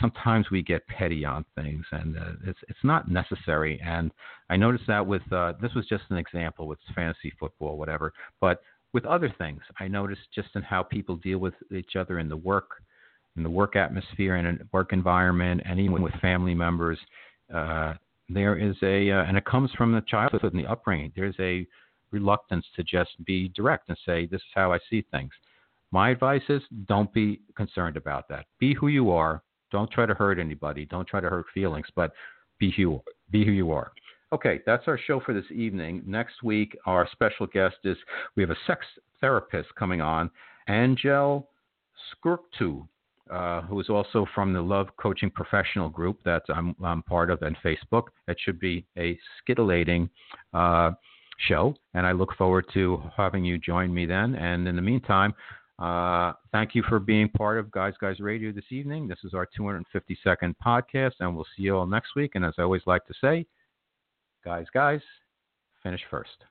[0.01, 3.81] sometimes we get petty on things, and uh, it's it's not necessary.
[3.85, 4.11] And
[4.49, 8.13] I noticed that with uh, this was just an example with fantasy football, whatever.
[8.41, 8.63] But
[8.93, 12.37] with other things, I noticed just in how people deal with each other in the
[12.37, 12.83] work
[13.37, 16.99] in the work atmosphere and work environment, and even with family members,
[17.55, 17.95] uh,
[18.29, 21.13] there is a, uh, and it comes from the childhood and the upbringing.
[21.15, 21.67] There's a
[22.11, 25.33] reluctance to just be direct and say, "This is how I see things."
[25.93, 28.47] My advice is, don't be concerned about that.
[28.59, 29.43] Be who you are.
[29.71, 30.87] Don't try to hurt anybody.
[30.87, 32.13] Don't try to hurt feelings, but
[32.59, 33.01] be who
[33.31, 33.93] be who you are.
[34.33, 36.03] Okay, that's our show for this evening.
[36.07, 37.97] Next week, our special guest is
[38.37, 38.85] we have a sex
[39.21, 40.31] therapist coming on,
[40.69, 41.49] Angel
[42.15, 42.87] Skurktu
[43.31, 47.43] uh, who is also from the Love Coaching Professional Group that I'm, I'm part of
[47.43, 48.05] and Facebook.
[48.27, 50.09] It should be a skittulating
[50.53, 50.93] uh,
[51.49, 54.35] show, and I look forward to having you join me then.
[54.35, 55.33] And in the meantime,
[55.81, 59.09] uh, thank you for being part of Guys Guys Radio this evening.
[59.09, 62.33] This is our 252nd podcast, and we'll see you all next week.
[62.35, 63.47] And as I always like to say,
[64.45, 65.01] guys, guys,
[65.83, 66.45] finish first.